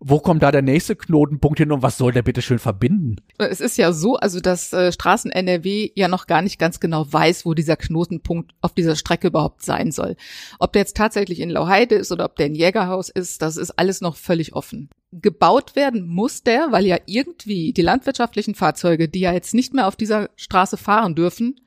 wo 0.00 0.18
kommt 0.18 0.42
da 0.42 0.50
der 0.50 0.62
nächste 0.62 0.96
Knotenpunkt 0.96 1.58
hin 1.58 1.72
und 1.72 1.82
was 1.82 1.96
soll 1.96 2.12
der 2.12 2.22
bitte 2.22 2.42
schön 2.42 2.58
verbinden? 2.58 3.16
Es 3.38 3.60
ist 3.60 3.78
ja 3.78 3.92
so, 3.92 4.16
also 4.16 4.40
dass 4.40 4.72
äh, 4.72 4.92
Straßen 4.92 5.30
NRW 5.30 5.90
ja 5.94 6.08
noch 6.08 6.26
gar 6.26 6.42
nicht 6.42 6.58
ganz 6.58 6.80
genau 6.80 7.10
weiß, 7.10 7.46
wo 7.46 7.54
dieser 7.54 7.76
Knotenpunkt 7.76 8.52
auf 8.60 8.74
dieser 8.74 8.96
Strecke 8.96 9.28
überhaupt 9.28 9.62
sein 9.62 9.92
soll. 9.92 10.16
Ob 10.58 10.72
der 10.72 10.80
jetzt 10.80 10.96
tatsächlich 10.96 11.40
in 11.40 11.50
Lauheide 11.50 11.94
ist 11.94 12.10
oder 12.12 12.24
ob 12.24 12.36
der 12.36 12.46
in 12.46 12.54
Jägerhaus 12.54 13.08
ist, 13.08 13.40
das 13.40 13.56
ist 13.56 13.78
alles 13.78 14.00
noch 14.00 14.16
völlig 14.16 14.54
offen. 14.54 14.90
Gebaut 15.12 15.76
werden 15.76 16.08
muss 16.08 16.42
der, 16.42 16.72
weil 16.72 16.84
ja 16.86 16.98
irgendwie 17.06 17.72
die 17.72 17.82
landwirtschaftlichen 17.82 18.56
Fahrzeuge, 18.56 19.08
die 19.08 19.20
ja 19.20 19.32
jetzt 19.32 19.54
nicht 19.54 19.72
mehr 19.72 19.86
auf 19.86 19.94
dieser 19.94 20.30
Straße 20.34 20.76
fahren 20.76 21.14
dürfen, 21.14 21.60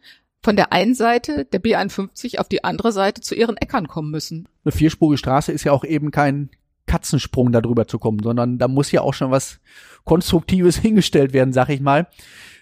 von 0.43 0.55
der 0.55 0.71
einen 0.71 0.95
Seite 0.95 1.45
der 1.45 1.61
B51 1.61 2.39
auf 2.39 2.47
die 2.47 2.63
andere 2.63 2.91
Seite 2.91 3.21
zu 3.21 3.35
ihren 3.35 3.57
Äckern 3.57 3.87
kommen 3.87 4.11
müssen. 4.11 4.47
Eine 4.63 4.71
vierspurige 4.71 5.17
Straße 5.17 5.51
ist 5.51 5.63
ja 5.63 5.71
auch 5.71 5.83
eben 5.83 6.11
kein 6.11 6.49
Katzensprung 6.85 7.51
da 7.51 7.61
drüber 7.61 7.87
zu 7.87 7.99
kommen, 7.99 8.19
sondern 8.23 8.57
da 8.57 8.67
muss 8.67 8.91
ja 8.91 9.01
auch 9.01 9.13
schon 9.13 9.31
was 9.31 9.59
Konstruktives 10.05 10.77
hingestellt 10.81 11.33
werden, 11.33 11.53
sag 11.53 11.69
ich 11.69 11.81
mal, 11.81 12.07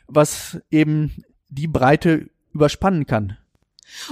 was 0.07 0.59
eben 0.71 1.23
die 1.49 1.67
Breite 1.67 2.29
überspannen 2.53 3.05
kann. 3.05 3.37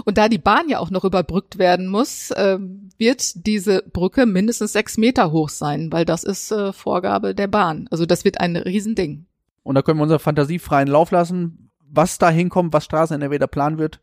Und 0.06 0.18
da 0.18 0.30
die 0.30 0.38
Bahn 0.38 0.70
ja 0.70 0.80
auch 0.80 0.92
noch 0.92 1.04
überbrückt 1.04 1.58
werden 1.58 1.88
muss, 1.88 2.30
äh, 2.32 2.60
wird 2.98 3.48
diese 3.48 3.82
Brücke 3.82 4.26
mindestens 4.26 4.74
sechs 4.74 4.98
Meter 4.98 5.32
hoch 5.32 5.50
sein, 5.50 5.92
weil 5.92 6.06
das 6.06 6.24
ist 6.24 6.52
äh, 6.52 6.72
Vorgabe 6.74 7.34
der 7.34 7.48
Bahn. 7.48 7.88
Also 7.90 8.06
das 8.06 8.24
wird 8.24 8.40
ein 8.40 8.56
Riesending. 8.56 9.26
Und 9.64 9.76
da 9.76 9.82
können 9.82 9.98
wir 9.98 10.04
unserer 10.04 10.20
Fantasie 10.20 10.60
freien 10.60 10.88
Lauf 10.88 11.12
lassen. 11.12 11.72
Was 11.96 12.18
da 12.18 12.30
hinkommt, 12.30 12.74
was 12.74 12.86
Straßen 12.86 13.22
NRW 13.22 13.38
da 13.38 13.46
planen 13.46 13.78
wird, 13.78 14.00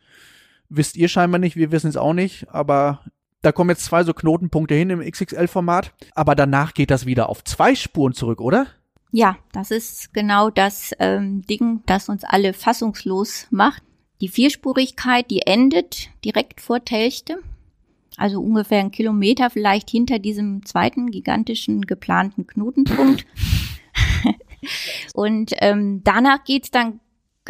wisst 0.68 0.96
ihr 0.96 1.08
scheinbar 1.08 1.40
nicht, 1.40 1.56
wir 1.56 1.72
wissen 1.72 1.88
es 1.88 1.96
auch 1.96 2.12
nicht, 2.12 2.48
aber 2.48 3.00
da 3.42 3.50
kommen 3.52 3.70
jetzt 3.70 3.84
zwei 3.84 4.04
so 4.04 4.14
Knotenpunkte 4.14 4.74
hin 4.74 4.90
im 4.90 5.00
XXL-Format, 5.00 5.92
aber 6.14 6.36
danach 6.36 6.72
geht 6.72 6.90
das 6.90 7.04
wieder 7.04 7.28
auf 7.28 7.42
zwei 7.42 7.74
Spuren 7.74 8.12
zurück, 8.12 8.40
oder? 8.40 8.68
Ja, 9.10 9.38
das 9.52 9.72
ist 9.72 10.14
genau 10.14 10.50
das 10.50 10.92
ähm, 11.00 11.42
Ding, 11.42 11.82
das 11.86 12.08
uns 12.08 12.22
alle 12.22 12.52
fassungslos 12.52 13.48
macht. 13.50 13.82
Die 14.20 14.28
Vierspurigkeit, 14.28 15.28
die 15.30 15.42
endet 15.42 16.10
direkt 16.24 16.60
vor 16.60 16.84
Telchte, 16.84 17.38
also 18.16 18.40
ungefähr 18.40 18.80
einen 18.80 18.92
Kilometer 18.92 19.50
vielleicht 19.50 19.90
hinter 19.90 20.20
diesem 20.20 20.64
zweiten 20.64 21.10
gigantischen 21.10 21.82
geplanten 21.86 22.46
Knotenpunkt. 22.46 23.26
Und 25.14 25.52
ähm, 25.58 26.02
danach 26.04 26.44
geht's 26.44 26.70
dann 26.70 27.00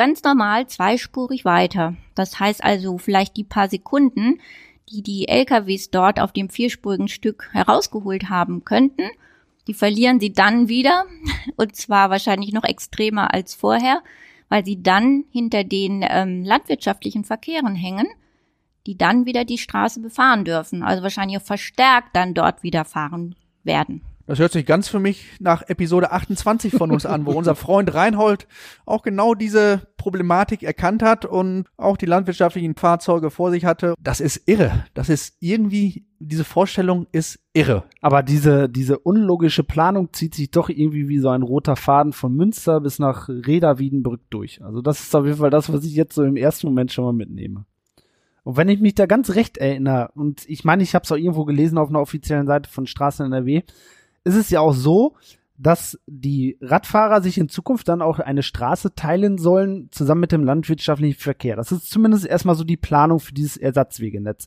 ganz 0.00 0.22
normal 0.22 0.66
zweispurig 0.66 1.44
weiter. 1.44 1.94
Das 2.14 2.40
heißt 2.40 2.64
also 2.64 2.96
vielleicht 2.96 3.36
die 3.36 3.44
paar 3.44 3.68
Sekunden, 3.68 4.40
die 4.88 5.02
die 5.02 5.28
LKWs 5.28 5.90
dort 5.90 6.18
auf 6.18 6.32
dem 6.32 6.48
vierspurigen 6.48 7.08
Stück 7.08 7.50
herausgeholt 7.52 8.30
haben 8.30 8.64
könnten, 8.64 9.10
die 9.66 9.74
verlieren 9.74 10.18
sie 10.18 10.32
dann 10.32 10.68
wieder 10.68 11.04
und 11.56 11.76
zwar 11.76 12.08
wahrscheinlich 12.08 12.54
noch 12.54 12.64
extremer 12.64 13.34
als 13.34 13.54
vorher, 13.54 14.02
weil 14.48 14.64
sie 14.64 14.82
dann 14.82 15.26
hinter 15.32 15.64
den 15.64 16.02
ähm, 16.08 16.44
landwirtschaftlichen 16.44 17.24
Verkehren 17.24 17.74
hängen, 17.74 18.06
die 18.86 18.96
dann 18.96 19.26
wieder 19.26 19.44
die 19.44 19.58
Straße 19.58 20.00
befahren 20.00 20.46
dürfen, 20.46 20.82
also 20.82 21.02
wahrscheinlich 21.02 21.42
verstärkt 21.42 22.16
dann 22.16 22.32
dort 22.32 22.62
wieder 22.62 22.86
fahren 22.86 23.34
werden. 23.64 24.00
Das 24.30 24.38
hört 24.38 24.52
sich 24.52 24.64
ganz 24.64 24.86
für 24.86 25.00
mich 25.00 25.26
nach 25.40 25.68
Episode 25.68 26.12
28 26.12 26.72
von 26.74 26.92
uns 26.92 27.04
an, 27.04 27.26
wo 27.26 27.32
unser 27.32 27.54
Freund 27.56 27.92
Reinhold 27.92 28.46
auch 28.86 29.02
genau 29.02 29.34
diese 29.34 29.88
Problematik 29.96 30.62
erkannt 30.62 31.02
hat 31.02 31.24
und 31.24 31.66
auch 31.76 31.96
die 31.96 32.06
landwirtschaftlichen 32.06 32.76
Fahrzeuge 32.76 33.30
vor 33.30 33.50
sich 33.50 33.64
hatte. 33.64 33.94
Das 33.98 34.20
ist 34.20 34.48
irre. 34.48 34.84
Das 34.94 35.08
ist 35.08 35.38
irgendwie, 35.40 36.06
diese 36.20 36.44
Vorstellung 36.44 37.08
ist 37.10 37.40
irre. 37.54 37.82
Aber 38.02 38.22
diese, 38.22 38.68
diese 38.68 39.00
unlogische 39.00 39.64
Planung 39.64 40.12
zieht 40.12 40.36
sich 40.36 40.52
doch 40.52 40.68
irgendwie 40.68 41.08
wie 41.08 41.18
so 41.18 41.30
ein 41.30 41.42
roter 41.42 41.74
Faden 41.74 42.12
von 42.12 42.32
Münster 42.32 42.80
bis 42.80 43.00
nach 43.00 43.28
Reda 43.28 43.80
Wiedenbrück 43.80 44.20
durch. 44.30 44.62
Also 44.62 44.80
das 44.80 45.00
ist 45.00 45.16
auf 45.16 45.24
jeden 45.24 45.38
Fall 45.38 45.50
das, 45.50 45.72
was 45.72 45.82
ich 45.84 45.96
jetzt 45.96 46.14
so 46.14 46.22
im 46.22 46.36
ersten 46.36 46.68
Moment 46.68 46.92
schon 46.92 47.04
mal 47.04 47.12
mitnehme. 47.12 47.64
Und 48.44 48.56
wenn 48.56 48.68
ich 48.68 48.80
mich 48.80 48.94
da 48.94 49.06
ganz 49.06 49.34
recht 49.34 49.58
erinnere, 49.58 50.12
und 50.14 50.48
ich 50.48 50.64
meine, 50.64 50.84
ich 50.84 50.94
habe 50.94 51.02
es 51.02 51.10
auch 51.10 51.16
irgendwo 51.16 51.44
gelesen 51.44 51.78
auf 51.78 51.88
einer 51.88 52.00
offiziellen 52.00 52.46
Seite 52.46 52.70
von 52.70 52.86
Straßen 52.86 53.26
NRW, 53.26 53.62
ist 54.24 54.36
es 54.36 54.50
ja 54.50 54.60
auch 54.60 54.74
so, 54.74 55.16
dass 55.60 55.98
die 56.06 56.56
Radfahrer 56.62 57.20
sich 57.20 57.36
in 57.36 57.50
Zukunft 57.50 57.88
dann 57.88 58.00
auch 58.00 58.18
eine 58.18 58.42
Straße 58.42 58.94
teilen 58.94 59.36
sollen, 59.36 59.88
zusammen 59.90 60.22
mit 60.22 60.32
dem 60.32 60.42
landwirtschaftlichen 60.42 61.18
Verkehr. 61.18 61.56
Das 61.56 61.70
ist 61.70 61.90
zumindest 61.90 62.26
erstmal 62.26 62.54
so 62.54 62.64
die 62.64 62.78
Planung 62.78 63.20
für 63.20 63.34
dieses 63.34 63.58
Ersatzwegenetz. 63.58 64.46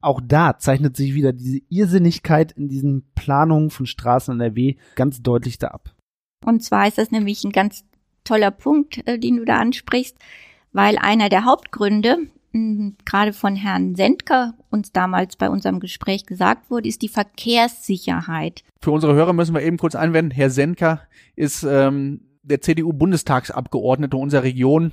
Auch 0.00 0.20
da 0.20 0.58
zeichnet 0.58 0.96
sich 0.96 1.14
wieder 1.14 1.32
diese 1.32 1.60
Irrsinnigkeit 1.68 2.50
in 2.52 2.68
diesen 2.68 3.04
Planungen 3.14 3.70
von 3.70 3.86
Straßen 3.86 4.34
NRW 4.34 4.74
ganz 4.96 5.22
deutlich 5.22 5.58
da 5.58 5.68
ab. 5.68 5.94
Und 6.44 6.64
zwar 6.64 6.88
ist 6.88 6.98
das 6.98 7.12
nämlich 7.12 7.44
ein 7.44 7.52
ganz 7.52 7.84
toller 8.24 8.50
Punkt, 8.50 9.06
äh, 9.06 9.20
den 9.20 9.36
du 9.36 9.44
da 9.44 9.58
ansprichst, 9.58 10.16
weil 10.72 10.98
einer 10.98 11.28
der 11.28 11.44
Hauptgründe, 11.44 12.18
gerade 13.04 13.32
von 13.32 13.56
Herrn 13.56 13.94
Sendker 13.94 14.54
uns 14.70 14.92
damals 14.92 15.36
bei 15.36 15.48
unserem 15.48 15.80
Gespräch 15.80 16.26
gesagt 16.26 16.70
wurde, 16.70 16.88
ist 16.88 17.02
die 17.02 17.08
Verkehrssicherheit. 17.08 18.62
Für 18.80 18.90
unsere 18.90 19.14
Hörer 19.14 19.32
müssen 19.32 19.54
wir 19.54 19.62
eben 19.62 19.78
kurz 19.78 19.94
einwenden, 19.94 20.30
Herr 20.30 20.50
Sendker 20.50 21.00
ist 21.34 21.62
ähm, 21.62 22.20
der 22.42 22.60
CDU-Bundestagsabgeordnete 22.60 24.16
unserer 24.16 24.42
Region, 24.42 24.92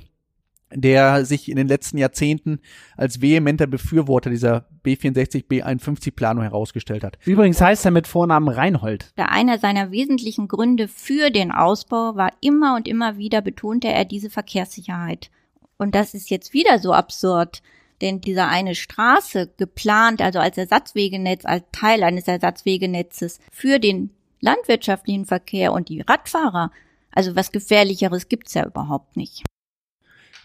der 0.72 1.24
sich 1.24 1.50
in 1.50 1.56
den 1.56 1.66
letzten 1.66 1.98
Jahrzehnten 1.98 2.60
als 2.96 3.20
vehementer 3.20 3.66
Befürworter 3.66 4.30
dieser 4.30 4.66
B64, 4.84 5.48
B51-Planung 5.48 6.44
herausgestellt 6.44 7.02
hat. 7.02 7.18
Übrigens 7.24 7.60
heißt 7.60 7.84
er 7.84 7.90
mit 7.90 8.06
Vornamen 8.06 8.48
Reinhold. 8.48 9.12
Einer 9.16 9.58
seiner 9.58 9.90
wesentlichen 9.90 10.48
Gründe 10.48 10.86
für 10.88 11.30
den 11.30 11.50
Ausbau 11.50 12.14
war 12.14 12.32
immer 12.40 12.76
und 12.76 12.86
immer 12.86 13.18
wieder 13.18 13.42
betonte 13.42 13.88
er 13.88 14.04
diese 14.04 14.30
Verkehrssicherheit. 14.30 15.30
Und 15.80 15.94
das 15.94 16.12
ist 16.12 16.28
jetzt 16.28 16.52
wieder 16.52 16.78
so 16.78 16.92
absurd. 16.92 17.62
Denn 18.02 18.20
diese 18.20 18.44
eine 18.44 18.74
Straße 18.74 19.52
geplant, 19.56 20.22
also 20.22 20.38
als 20.38 20.56
Ersatzwegenetz, 20.56 21.44
als 21.44 21.64
Teil 21.72 22.02
eines 22.02 22.28
Ersatzwegenetzes 22.28 23.40
für 23.50 23.78
den 23.78 24.10
landwirtschaftlichen 24.40 25.26
Verkehr 25.26 25.72
und 25.72 25.88
die 25.88 26.02
Radfahrer, 26.02 26.70
also 27.12 27.36
was 27.36 27.52
gefährlicheres 27.52 28.28
gibt's 28.28 28.54
ja 28.54 28.66
überhaupt 28.66 29.16
nicht. 29.16 29.44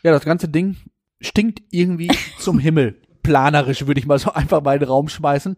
Ja, 0.03 0.11
das 0.11 0.25
ganze 0.25 0.49
Ding 0.49 0.77
stinkt 1.21 1.63
irgendwie 1.69 2.11
zum 2.39 2.59
Himmel. 2.59 2.99
Planerisch 3.23 3.87
würde 3.87 3.99
ich 3.99 4.05
mal 4.05 4.19
so 4.19 4.31
einfach 4.31 4.61
mal 4.61 4.73
in 4.73 4.81
den 4.81 4.89
Raum 4.89 5.07
schmeißen. 5.09 5.57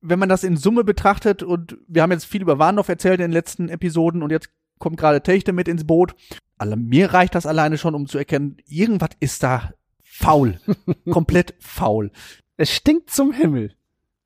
Wenn 0.00 0.18
man 0.18 0.28
das 0.28 0.44
in 0.44 0.56
Summe 0.56 0.84
betrachtet 0.84 1.42
und 1.42 1.78
wir 1.88 2.02
haben 2.02 2.12
jetzt 2.12 2.26
viel 2.26 2.42
über 2.42 2.58
Warndorf 2.58 2.88
erzählt 2.88 3.20
in 3.20 3.26
den 3.26 3.32
letzten 3.32 3.68
Episoden 3.68 4.22
und 4.22 4.30
jetzt 4.30 4.50
kommt 4.84 4.98
gerade 4.98 5.22
Techte 5.22 5.54
mit 5.54 5.66
ins 5.66 5.86
Boot, 5.86 6.14
alle, 6.58 6.76
mir 6.76 7.14
reicht 7.14 7.34
das 7.34 7.46
alleine 7.46 7.78
schon, 7.78 7.94
um 7.94 8.06
zu 8.06 8.18
erkennen, 8.18 8.58
irgendwas 8.68 9.12
ist 9.18 9.42
da 9.42 9.72
faul. 10.02 10.60
Komplett 11.10 11.54
faul. 11.58 12.12
Es 12.58 12.70
stinkt 12.70 13.08
zum 13.08 13.32
Himmel. 13.32 13.74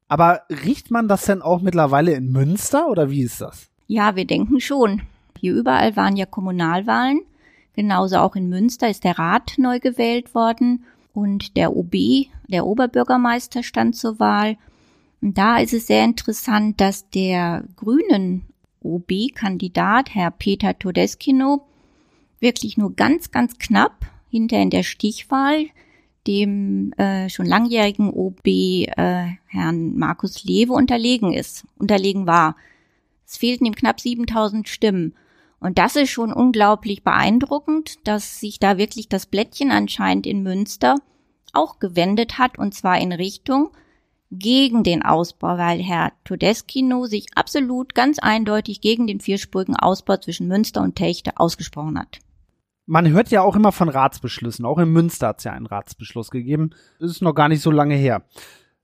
Aber 0.09 0.43
riecht 0.51 0.91
man 0.91 1.07
das 1.07 1.27
denn 1.27 1.43
auch 1.43 1.63
mittlerweile 1.63 2.13
in 2.13 2.33
Münster 2.33 2.89
oder 2.89 3.09
wie 3.09 3.23
ist 3.23 3.41
das? 3.41 3.71
Ja, 3.87 4.17
wir 4.17 4.25
denken 4.27 4.61
schon. 4.61 5.03
Hier 5.39 5.55
überall 5.55 5.95
waren 5.95 6.17
ja 6.17 6.27
Kommunalwahlen. 6.27 7.21
Genauso 7.75 8.17
auch 8.17 8.35
in 8.35 8.49
Münster 8.49 8.91
ist 8.91 9.05
der 9.05 9.17
Rat 9.17 9.53
neu 9.59 9.79
gewählt 9.79 10.35
worden 10.35 10.85
und 11.13 11.57
der 11.57 11.77
OB, 11.77 11.95
der 12.49 12.67
Oberbürgermeister, 12.67 13.63
stand 13.63 13.95
zur 13.95 14.19
Wahl. 14.19 14.57
Und 15.21 15.39
da 15.39 15.59
ist 15.59 15.73
es 15.73 15.87
sehr 15.87 16.03
interessant, 16.03 16.81
dass 16.81 17.09
der 17.11 17.63
Grünen 17.77 18.48
OB-Kandidat, 18.83 20.15
Herr 20.15 20.31
Peter 20.31 20.79
Todeskino, 20.79 21.67
wirklich 22.41 22.77
nur 22.77 22.95
ganz, 22.95 23.31
ganz 23.31 23.59
knapp 23.59 24.07
hinter 24.31 24.59
in 24.59 24.71
der 24.71 24.83
Stichwahl 24.83 25.67
dem 26.29 26.93
äh, 26.99 27.31
schon 27.31 27.47
langjährigen 27.47 28.11
OB 28.11 28.47
äh, 28.47 28.87
Herrn 29.47 29.97
Markus 29.97 30.45
Lewe 30.45 30.75
unterlegen 30.75 31.33
ist, 31.33 31.65
unterlegen 31.79 32.27
war. 32.27 32.55
Es 33.27 33.39
fehlten 33.39 33.65
ihm 33.65 33.75
knapp 33.75 33.99
7000 33.99 34.69
Stimmen. 34.69 35.15
Und 35.59 35.79
das 35.79 35.97
ist 35.97 36.11
schon 36.11 36.33
unglaublich 36.33 37.03
beeindruckend, 37.03 38.07
dass 38.07 38.41
sich 38.41 38.61
da 38.61 38.79
wirklich 38.79 39.09
das 39.09 39.27
Blättchen 39.27 39.73
anscheinend 39.73 40.27
in 40.27 40.43
Münster 40.43 40.97
auch 41.53 41.79
gewendet 41.79 42.39
hat, 42.39 42.59
und 42.59 42.75
zwar 42.75 43.01
in 43.01 43.13
Richtung 43.13 43.71
gegen 44.31 44.83
den 44.83 45.03
Ausbau, 45.03 45.59
weil 45.59 45.81
Herr 45.83 46.13
Todeskino 46.25 47.07
sich 47.07 47.27
absolut 47.35 47.95
ganz 47.95 48.19
eindeutig 48.19 48.81
gegen 48.81 49.07
den 49.07 49.21
vierspurigen 49.21 49.77
Ausbau 49.77 50.17
zwischen 50.19 50.49
Münster 50.49 50.83
und 50.83 50.97
Techte 50.97 51.39
ausgesprochen 51.39 51.99
hat 51.99 52.19
man 52.89 53.09
hört 53.11 53.31
ja 53.31 53.43
auch 53.43 53.55
immer 53.55 53.71
von 53.71 53.91
Ratsbeschlüssen. 53.91 54.65
Auch 54.65 54.79
in 54.79 54.89
Münster 54.89 55.29
hat 55.29 55.39
es 55.39 55.45
ja 55.45 55.53
einen 55.53 55.67
Ratsbeschluss 55.67 56.31
gegeben. 56.31 56.71
Das 56.99 57.11
ist 57.11 57.23
noch 57.23 57.35
gar 57.35 57.49
nicht 57.49 57.61
so 57.61 57.71
lange 57.71 57.95
her. 57.95 58.25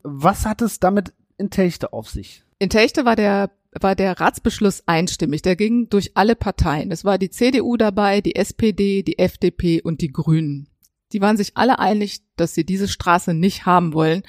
Was 0.03 0.45
hat 0.45 0.61
es 0.61 0.79
damit 0.79 1.15
in 1.39 1.49
Techte 1.49 1.93
auf 1.93 2.11
sich? 2.11 2.45
In 2.59 2.69
Techte 2.69 3.05
war 3.07 3.17
der 3.17 3.51
war 3.81 3.97
der 3.97 4.21
Ratsbeschluss 4.21 4.85
einstimmig. 4.87 5.43
Der 5.43 5.57
ging 5.57 5.89
durch 5.89 6.13
alle 6.15 6.37
Parteien. 6.37 6.93
Es 6.93 7.05
war 7.05 7.19
die 7.19 7.31
CDU 7.31 7.77
dabei, 7.77 8.21
die 8.21 8.37
SPD, 8.37 9.03
die 9.03 9.19
FDP 9.19 9.83
und 9.83 10.01
die 10.01 10.13
Grünen. 10.13 10.69
Die 11.13 11.21
waren 11.21 11.37
sich 11.37 11.57
alle 11.57 11.81
einig, 11.81 12.21
dass 12.37 12.55
sie 12.55 12.65
diese 12.65 12.87
Straße 12.87 13.35
nicht 13.35 13.67
haben 13.67 13.93
wollen. 13.95 14.23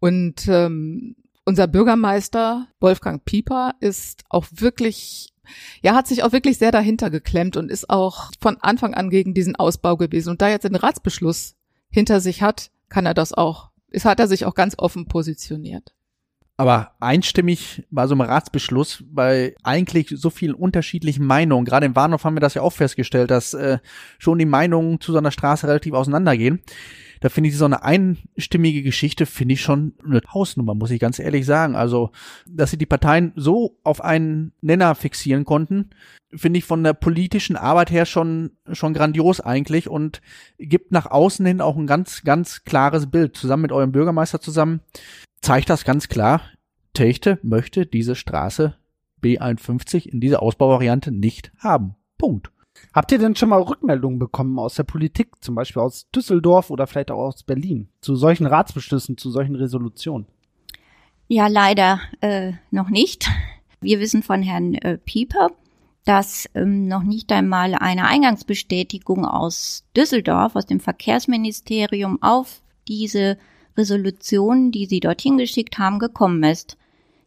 Und 0.00 0.48
ähm, 0.48 1.14
unser 1.44 1.66
Bürgermeister 1.66 2.66
Wolfgang 2.80 3.24
Pieper 3.24 3.74
ist 3.80 4.24
auch 4.28 4.46
wirklich 4.50 5.32
ja, 5.82 5.94
hat 5.94 6.06
sich 6.06 6.22
auch 6.22 6.32
wirklich 6.32 6.58
sehr 6.58 6.72
dahinter 6.72 7.10
geklemmt 7.10 7.56
und 7.56 7.70
ist 7.70 7.90
auch 7.90 8.30
von 8.40 8.56
Anfang 8.60 8.94
an 8.94 9.10
gegen 9.10 9.34
diesen 9.34 9.56
Ausbau 9.56 9.96
gewesen. 9.96 10.30
Und 10.30 10.42
da 10.42 10.48
jetzt 10.48 10.64
den 10.64 10.76
Ratsbeschluss 10.76 11.56
hinter 11.90 12.20
sich 12.20 12.42
hat, 12.42 12.70
kann 12.88 13.06
er 13.06 13.14
das 13.14 13.32
auch, 13.32 13.70
ist, 13.88 14.04
hat 14.04 14.20
er 14.20 14.28
sich 14.28 14.44
auch 14.44 14.54
ganz 14.54 14.74
offen 14.78 15.06
positioniert. 15.06 15.92
Aber 16.56 16.92
einstimmig 17.00 17.86
bei 17.90 18.06
so 18.06 18.14
einem 18.14 18.20
Ratsbeschluss, 18.20 19.02
bei 19.06 19.54
eigentlich 19.62 20.12
so 20.14 20.28
vielen 20.28 20.54
unterschiedlichen 20.54 21.24
Meinungen, 21.24 21.64
gerade 21.64 21.86
im 21.86 21.96
Warnhof 21.96 22.24
haben 22.24 22.36
wir 22.36 22.40
das 22.40 22.52
ja 22.52 22.60
auch 22.60 22.74
festgestellt, 22.74 23.30
dass 23.30 23.54
äh, 23.54 23.78
schon 24.18 24.38
die 24.38 24.44
Meinungen 24.44 25.00
zu 25.00 25.12
so 25.12 25.18
einer 25.18 25.30
Straße 25.30 25.66
relativ 25.66 25.94
auseinandergehen 25.94 26.60
da 27.20 27.28
finde 27.28 27.50
ich 27.50 27.56
so 27.56 27.66
eine 27.66 27.82
einstimmige 27.82 28.82
Geschichte, 28.82 29.26
finde 29.26 29.54
ich 29.54 29.60
schon 29.60 29.94
eine 30.04 30.22
Hausnummer, 30.32 30.74
muss 30.74 30.90
ich 30.90 31.00
ganz 31.00 31.18
ehrlich 31.18 31.44
sagen. 31.46 31.76
Also, 31.76 32.10
dass 32.46 32.70
sie 32.70 32.78
die 32.78 32.86
Parteien 32.86 33.32
so 33.36 33.78
auf 33.84 34.02
einen 34.02 34.52
Nenner 34.62 34.94
fixieren 34.94 35.44
konnten, 35.44 35.90
finde 36.34 36.58
ich 36.58 36.64
von 36.64 36.82
der 36.82 36.94
politischen 36.94 37.56
Arbeit 37.56 37.90
her 37.90 38.06
schon, 38.06 38.52
schon 38.72 38.94
grandios 38.94 39.40
eigentlich 39.40 39.88
und 39.88 40.22
gibt 40.58 40.92
nach 40.92 41.06
außen 41.06 41.44
hin 41.44 41.60
auch 41.60 41.76
ein 41.76 41.86
ganz, 41.86 42.22
ganz 42.22 42.64
klares 42.64 43.10
Bild. 43.10 43.36
Zusammen 43.36 43.62
mit 43.62 43.72
eurem 43.72 43.92
Bürgermeister 43.92 44.40
zusammen 44.40 44.80
zeigt 45.42 45.70
das 45.70 45.84
ganz 45.84 46.08
klar. 46.08 46.40
Techte 46.94 47.38
möchte 47.42 47.86
diese 47.86 48.16
Straße 48.16 48.74
B51 49.22 50.06
in 50.06 50.20
dieser 50.20 50.42
Ausbauvariante 50.42 51.12
nicht 51.12 51.52
haben. 51.58 51.96
Punkt. 52.18 52.50
Habt 52.92 53.12
ihr 53.12 53.18
denn 53.18 53.36
schon 53.36 53.50
mal 53.50 53.62
Rückmeldungen 53.62 54.18
bekommen 54.18 54.58
aus 54.58 54.74
der 54.74 54.82
Politik, 54.82 55.42
zum 55.42 55.54
Beispiel 55.54 55.82
aus 55.82 56.10
Düsseldorf 56.10 56.70
oder 56.70 56.86
vielleicht 56.86 57.10
auch 57.10 57.26
aus 57.26 57.42
Berlin, 57.42 57.88
zu 58.00 58.16
solchen 58.16 58.46
Ratsbeschlüssen, 58.46 59.16
zu 59.16 59.30
solchen 59.30 59.54
Resolutionen? 59.54 60.26
Ja, 61.28 61.46
leider 61.46 62.00
äh, 62.20 62.52
noch 62.70 62.90
nicht. 62.90 63.28
Wir 63.80 64.00
wissen 64.00 64.22
von 64.22 64.42
Herrn 64.42 64.74
äh, 64.74 64.98
Pieper, 64.98 65.50
dass 66.04 66.48
ähm, 66.54 66.88
noch 66.88 67.04
nicht 67.04 67.30
einmal 67.30 67.74
eine 67.74 68.06
Eingangsbestätigung 68.06 69.24
aus 69.24 69.84
Düsseldorf, 69.96 70.56
aus 70.56 70.66
dem 70.66 70.80
Verkehrsministerium 70.80 72.20
auf 72.22 72.62
diese 72.88 73.38
Resolution, 73.76 74.72
die 74.72 74.86
Sie 74.86 75.00
dorthin 75.00 75.38
geschickt 75.38 75.78
haben, 75.78 75.98
gekommen 76.00 76.42
ist. 76.42 76.76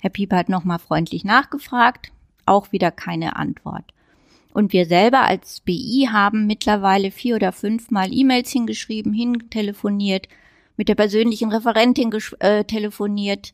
Herr 0.02 0.10
Pieper 0.10 0.36
hat 0.36 0.50
nochmal 0.50 0.80
freundlich 0.80 1.24
nachgefragt, 1.24 2.12
auch 2.46 2.74
wieder 2.74 2.92
keine 2.92 3.38
Antwort. 3.38 3.86
Und 4.54 4.72
wir 4.72 4.86
selber 4.86 5.24
als 5.24 5.62
BI 5.62 6.08
haben 6.12 6.46
mittlerweile 6.46 7.10
vier 7.10 7.38
oder 7.38 7.52
fünfmal 7.52 8.14
E-Mails 8.14 8.52
hingeschrieben, 8.52 9.12
hintelefoniert, 9.12 10.28
mit 10.78 10.90
der 10.90 10.96
persönlichen 10.96 11.52
Referentin 11.52 12.12
äh, 12.40 12.64
telefoniert. 12.64 13.54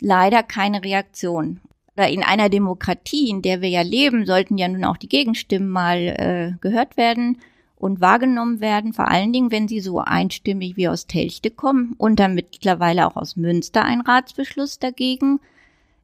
Leider 0.00 0.42
keine 0.42 0.82
Reaktion. 0.82 1.60
In 1.96 2.22
einer 2.24 2.48
Demokratie, 2.48 3.28
in 3.28 3.42
der 3.42 3.60
wir 3.60 3.68
ja 3.68 3.82
leben, 3.82 4.26
sollten 4.26 4.58
ja 4.58 4.66
nun 4.66 4.84
auch 4.84 4.96
die 4.96 5.08
Gegenstimmen 5.08 5.68
mal 5.68 5.98
äh, 5.98 6.52
gehört 6.60 6.96
werden 6.96 7.38
und 7.76 8.00
wahrgenommen 8.00 8.60
werden, 8.60 8.92
vor 8.92 9.08
allen 9.08 9.32
Dingen, 9.32 9.50
wenn 9.50 9.68
sie 9.68 9.80
so 9.80 9.98
einstimmig 9.98 10.76
wie 10.76 10.88
aus 10.88 11.06
Telchte 11.06 11.50
kommen 11.50 11.94
und 11.98 12.18
dann 12.18 12.34
mittlerweile 12.34 13.06
auch 13.06 13.16
aus 13.16 13.36
Münster 13.36 13.84
ein 13.84 14.00
Ratsbeschluss 14.00 14.78
dagegen 14.78 15.40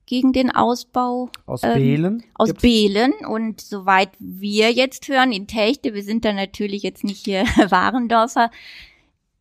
gegen 0.08 0.32
den 0.32 0.50
Ausbau. 0.50 1.28
Aus 1.44 1.62
ähm, 1.62 1.74
Behlen. 1.74 2.22
Aus 2.34 2.48
Gibt's- 2.48 2.62
Behlen. 2.62 3.12
Und 3.28 3.60
soweit 3.60 4.08
wir 4.18 4.72
jetzt 4.72 5.06
hören, 5.08 5.32
in 5.32 5.46
Techte, 5.46 5.92
wir 5.92 6.02
sind 6.02 6.24
da 6.24 6.32
natürlich 6.32 6.82
jetzt 6.82 7.04
nicht 7.04 7.26
hier 7.26 7.42
Warendorfer, 7.68 8.50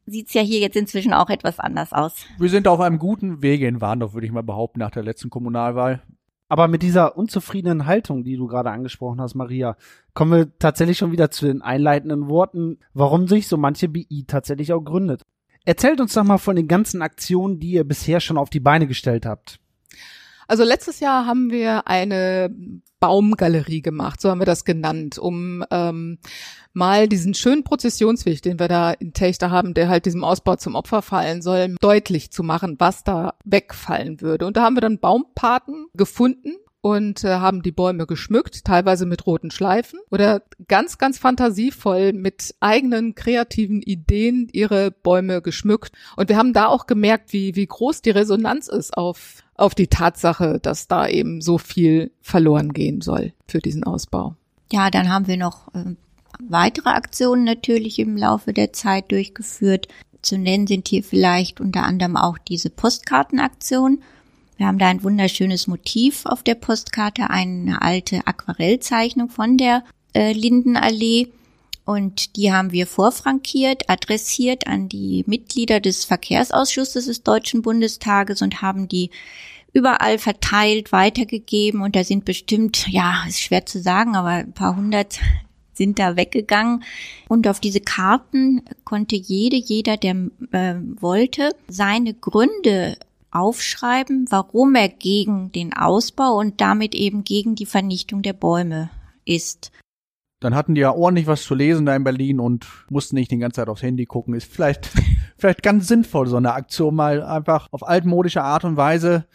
sieht's 0.06 0.34
ja 0.34 0.42
hier 0.42 0.60
jetzt 0.60 0.76
inzwischen 0.76 1.14
auch 1.14 1.30
etwas 1.30 1.60
anders 1.60 1.94
aus. 1.94 2.26
Wir 2.38 2.50
sind 2.50 2.68
auf 2.68 2.82
einem 2.82 3.00
guten 3.00 3.42
Wege 3.42 3.66
in 3.66 3.80
Warndorf, 3.80 4.14
würde 4.14 4.28
ich 4.28 4.34
mal 4.34 4.44
behaupten, 4.44 4.80
nach 4.80 4.92
der 4.92 5.04
letzten 5.04 5.30
Kommunalwahl. 5.30 6.02
Aber 6.50 6.68
mit 6.68 6.82
dieser 6.82 7.18
unzufriedenen 7.18 7.86
Haltung, 7.86 8.24
die 8.24 8.36
du 8.36 8.48
gerade 8.48 8.72
angesprochen 8.72 9.22
hast, 9.22 9.36
Maria, 9.36 9.78
kommen 10.14 10.32
wir 10.32 10.60
tatsächlich 10.60 10.98
schon 10.98 11.12
wieder 11.14 11.32
zu 11.32 11.46
den 11.46 11.62
einleitenden 11.62 12.28
Worten, 12.28 12.80
warum 12.94 13.28
sich 13.28 13.48
so 13.48 13.58
manche 13.58 13.88
BI 13.88 14.26
tatsächlich 14.28 14.74
auch 14.74 14.82
gründet. 14.84 15.24
Erzählt 15.66 16.00
uns 16.02 16.14
doch 16.14 16.24
mal 16.24 16.38
von 16.38 16.56
den 16.56 16.68
ganzen 16.68 17.02
Aktionen, 17.02 17.60
die 17.60 17.72
ihr 17.72 17.84
bisher 17.86 18.20
schon 18.20 18.38
auf 18.38 18.50
die 18.50 18.62
Beine 18.62 18.88
gestellt 18.88 19.26
habt. 19.26 19.60
Also 20.48 20.64
letztes 20.64 21.00
Jahr 21.00 21.26
haben 21.26 21.52
wir 21.52 21.88
eine 21.88 22.50
Baumgalerie 23.00 23.82
gemacht, 23.82 24.22
so 24.22 24.30
haben 24.30 24.40
wir 24.42 24.46
das 24.46 24.66
genannt, 24.66 25.20
um 25.20 25.64
ähm, 25.70 26.18
mal 26.74 27.08
diesen 27.08 27.34
schönen 27.34 27.64
Prozessionsweg, 27.64 28.42
den 28.42 28.60
wir 28.60 28.68
da 28.68 28.92
in 28.92 29.14
Techter 29.14 29.52
haben, 29.52 29.74
der 29.74 29.90
halt 29.90 30.06
diesem 30.06 30.24
Ausbau 30.24 30.56
zum 30.56 30.76
Opfer 30.76 31.02
fallen 31.02 31.42
soll, 31.42 31.76
deutlich 31.80 32.32
zu 32.32 32.44
machen, 32.44 32.76
was 32.80 33.04
da 33.04 33.36
wegfallen 33.46 34.22
würde. 34.22 34.48
Und 34.48 34.58
da 34.58 34.64
haben 34.64 34.76
wir 34.76 34.82
dann 34.82 35.00
Baumpaten 35.00 35.88
gefunden 35.94 36.56
und 36.88 37.26
äh, 37.26 37.28
haben 37.28 37.64
die 37.64 37.74
Bäume 37.74 38.06
geschmückt, 38.06 38.64
teilweise 38.64 39.06
mit 39.06 39.28
roten 39.28 39.52
Schleifen 39.52 40.00
oder 40.10 40.42
ganz, 40.70 40.98
ganz 40.98 41.18
fantasievoll 41.18 42.14
mit 42.14 42.56
eigenen 42.62 43.14
kreativen 43.14 43.82
Ideen 43.82 44.48
ihre 44.54 44.92
Bäume 44.92 45.42
geschmückt. 45.42 45.92
Und 46.16 46.30
wir 46.30 46.38
haben 46.38 46.54
da 46.54 46.68
auch 46.68 46.88
gemerkt, 46.88 47.34
wie, 47.34 47.58
wie 47.58 47.68
groß 47.68 48.04
die 48.04 48.12
Resonanz 48.12 48.70
ist 48.70 48.98
auf, 48.98 49.44
auf 49.56 49.76
die 49.76 49.88
Tatsache, 49.88 50.60
dass 50.62 50.88
da 50.88 51.10
eben 51.10 51.42
so 51.42 51.58
viel 51.58 52.12
verloren 52.22 52.72
gehen 52.72 53.02
soll 53.02 53.34
für 53.50 53.60
diesen 53.60 53.84
Ausbau. 53.84 54.36
Ja, 54.72 54.90
dann 54.90 55.12
haben 55.12 55.28
wir 55.28 55.36
noch 55.36 55.68
ähm, 55.76 55.98
weitere 56.40 56.92
Aktionen 56.92 57.44
natürlich 57.44 58.00
im 58.00 58.16
Laufe 58.16 58.54
der 58.54 58.72
Zeit 58.72 59.12
durchgeführt. 59.12 59.90
Zu 60.22 60.38
nennen 60.38 60.68
sind 60.68 60.88
hier 60.88 61.04
vielleicht 61.04 61.60
unter 61.60 61.84
anderem 61.84 62.16
auch 62.16 62.38
diese 62.38 62.70
Postkartenaktion. 62.70 64.00
Wir 64.58 64.66
haben 64.66 64.80
da 64.80 64.88
ein 64.88 65.04
wunderschönes 65.04 65.68
Motiv 65.68 66.26
auf 66.26 66.44
der 66.44 66.56
Postkarte, 66.56 67.30
eine 67.30 67.82
alte 67.82 68.26
Aquarellzeichnung 68.26 69.30
von 69.30 69.58
der 69.58 69.84
äh, 70.14 70.34
Lindenallee. 70.34 71.30
Und 71.86 72.36
die 72.36 72.52
haben 72.52 72.72
wir 72.72 72.86
vorfrankiert, 72.86 73.90
adressiert 73.90 74.68
an 74.68 74.90
die 74.90 75.24
Mitglieder 75.28 75.80
des 75.80 76.04
Verkehrsausschusses 76.06 77.06
des 77.06 77.24
Deutschen 77.24 77.62
Bundestages 77.62 78.42
und 78.42 78.62
haben 78.62 78.90
die 78.90 79.12
überall 79.74 80.18
verteilt, 80.18 80.92
weitergegeben. 80.92 81.82
Und 81.82 81.96
da 81.96 82.04
sind 82.04 82.26
bestimmt, 82.26 82.88
ja, 82.90 83.24
ist 83.28 83.42
schwer 83.42 83.66
zu 83.66 83.80
sagen, 83.80 84.16
aber 84.16 84.30
ein 84.30 84.54
paar 84.54 84.76
hundert 84.76 85.20
sind 85.74 86.00
da 86.00 86.16
weggegangen. 86.16 86.84
Und 87.30 87.48
auf 87.48 87.60
diese 87.60 87.80
Karten 87.80 88.64
konnte 88.84 89.16
jede, 89.16 89.56
jeder, 89.56 89.96
der 89.96 90.16
äh, 90.52 90.76
wollte, 91.00 91.56
seine 91.68 92.16
Gründe 92.16 92.98
aufschreiben, 93.32 94.26
warum 94.30 94.76
er 94.76 94.90
gegen 94.90 95.52
den 95.52 95.74
Ausbau 95.74 96.38
und 96.38 96.62
damit 96.62 96.96
eben 96.96 97.24
gegen 97.24 97.56
die 97.56 97.66
Vernichtung 97.66 98.22
der 98.22 98.34
Bäume 98.34 98.90
ist. 99.26 99.72
Dann 100.40 100.54
hatten 100.56 100.76
die 100.76 100.82
ja 100.82 100.92
ordentlich 100.92 101.26
was 101.28 101.44
zu 101.44 101.56
lesen 101.56 101.86
da 101.86 101.96
in 101.96 102.04
Berlin 102.04 102.40
und 102.40 102.68
mussten 102.90 103.16
nicht 103.16 103.32
die 103.32 103.38
ganze 103.38 103.56
Zeit 103.62 103.70
aufs 103.70 103.82
Handy 103.82 104.06
gucken. 104.06 104.36
Ist 104.36 104.52
vielleicht, 104.52 104.90
vielleicht 105.38 105.64
ganz 105.64 105.88
sinnvoll, 105.88 106.28
so 106.28 106.38
eine 106.38 106.54
Aktion 106.54 106.94
mal 106.96 107.24
einfach 107.24 107.68
auf 107.72 107.88
altmodische 107.88 108.44
Art 108.44 108.64
und 108.64 108.78
Weise, 108.78 109.26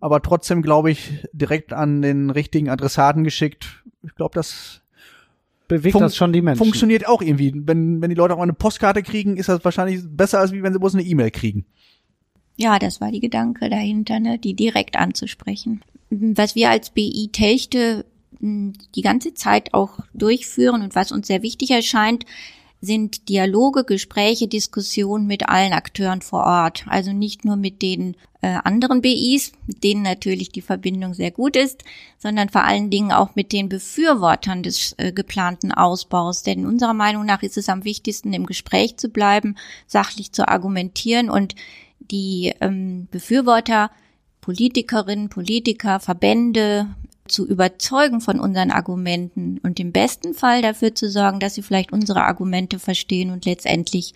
aber 0.00 0.20
trotzdem, 0.20 0.62
glaube 0.62 0.90
ich, 0.90 1.24
direkt 1.32 1.72
an 1.72 2.02
den 2.02 2.30
richtigen 2.30 2.68
Adressaten 2.68 3.24
geschickt. 3.24 3.84
Ich 4.02 4.14
glaube, 4.14 4.34
das 4.34 4.82
Bewegt 5.68 5.92
Fun- 5.92 6.00
das 6.02 6.16
schon 6.16 6.32
die 6.32 6.40
Menschen? 6.40 6.64
funktioniert 6.64 7.06
auch 7.06 7.20
irgendwie. 7.20 7.52
Wenn, 7.54 8.00
wenn 8.00 8.08
die 8.08 8.16
Leute 8.16 8.32
auch 8.32 8.38
mal 8.38 8.44
eine 8.44 8.54
Postkarte 8.54 9.02
kriegen, 9.02 9.36
ist 9.36 9.50
das 9.50 9.62
wahrscheinlich 9.64 10.00
besser, 10.08 10.40
als 10.40 10.50
wie 10.50 10.62
wenn 10.62 10.72
sie 10.72 10.78
bloß 10.78 10.94
eine 10.94 11.04
E-Mail 11.04 11.30
kriegen. 11.30 11.66
Ja, 12.58 12.80
das 12.80 13.00
war 13.00 13.12
die 13.12 13.20
Gedanke 13.20 13.70
dahinter, 13.70 14.18
ne, 14.18 14.36
die 14.36 14.54
direkt 14.54 14.96
anzusprechen. 14.96 15.80
Was 16.10 16.56
wir 16.56 16.70
als 16.70 16.90
BI 16.90 17.28
Telchte 17.32 18.04
mh, 18.40 18.72
die 18.96 19.02
ganze 19.02 19.32
Zeit 19.32 19.74
auch 19.74 20.00
durchführen 20.12 20.82
und 20.82 20.96
was 20.96 21.12
uns 21.12 21.28
sehr 21.28 21.42
wichtig 21.42 21.70
erscheint, 21.70 22.26
sind 22.80 23.28
Dialoge, 23.28 23.84
Gespräche, 23.84 24.48
Diskussionen 24.48 25.26
mit 25.26 25.48
allen 25.48 25.72
Akteuren 25.72 26.20
vor 26.20 26.44
Ort. 26.44 26.84
Also 26.88 27.12
nicht 27.12 27.44
nur 27.44 27.56
mit 27.56 27.80
den 27.80 28.16
äh, 28.40 28.58
anderen 28.64 29.02
BIs, 29.02 29.52
mit 29.66 29.84
denen 29.84 30.02
natürlich 30.02 30.50
die 30.50 30.62
Verbindung 30.62 31.14
sehr 31.14 31.30
gut 31.30 31.56
ist, 31.56 31.84
sondern 32.18 32.48
vor 32.48 32.64
allen 32.64 32.90
Dingen 32.90 33.12
auch 33.12 33.34
mit 33.36 33.52
den 33.52 33.68
Befürwortern 33.68 34.62
des 34.64 34.94
äh, 34.98 35.12
geplanten 35.12 35.72
Ausbaus. 35.72 36.42
Denn 36.42 36.66
unserer 36.66 36.94
Meinung 36.94 37.24
nach 37.24 37.42
ist 37.42 37.56
es 37.56 37.68
am 37.68 37.84
wichtigsten, 37.84 38.32
im 38.32 38.46
Gespräch 38.46 38.96
zu 38.96 39.08
bleiben, 39.08 39.56
sachlich 39.86 40.32
zu 40.32 40.48
argumentieren 40.48 41.30
und 41.30 41.54
die 42.10 42.54
ähm, 42.60 43.08
Befürworter, 43.10 43.90
Politikerinnen, 44.40 45.28
Politiker, 45.28 46.00
Verbände 46.00 46.88
zu 47.26 47.46
überzeugen 47.46 48.20
von 48.20 48.40
unseren 48.40 48.70
Argumenten 48.70 49.58
und 49.62 49.78
im 49.78 49.92
besten 49.92 50.34
Fall 50.34 50.62
dafür 50.62 50.94
zu 50.94 51.10
sorgen, 51.10 51.40
dass 51.40 51.54
sie 51.54 51.62
vielleicht 51.62 51.92
unsere 51.92 52.24
Argumente 52.24 52.78
verstehen 52.78 53.30
und 53.30 53.44
letztendlich 53.44 54.14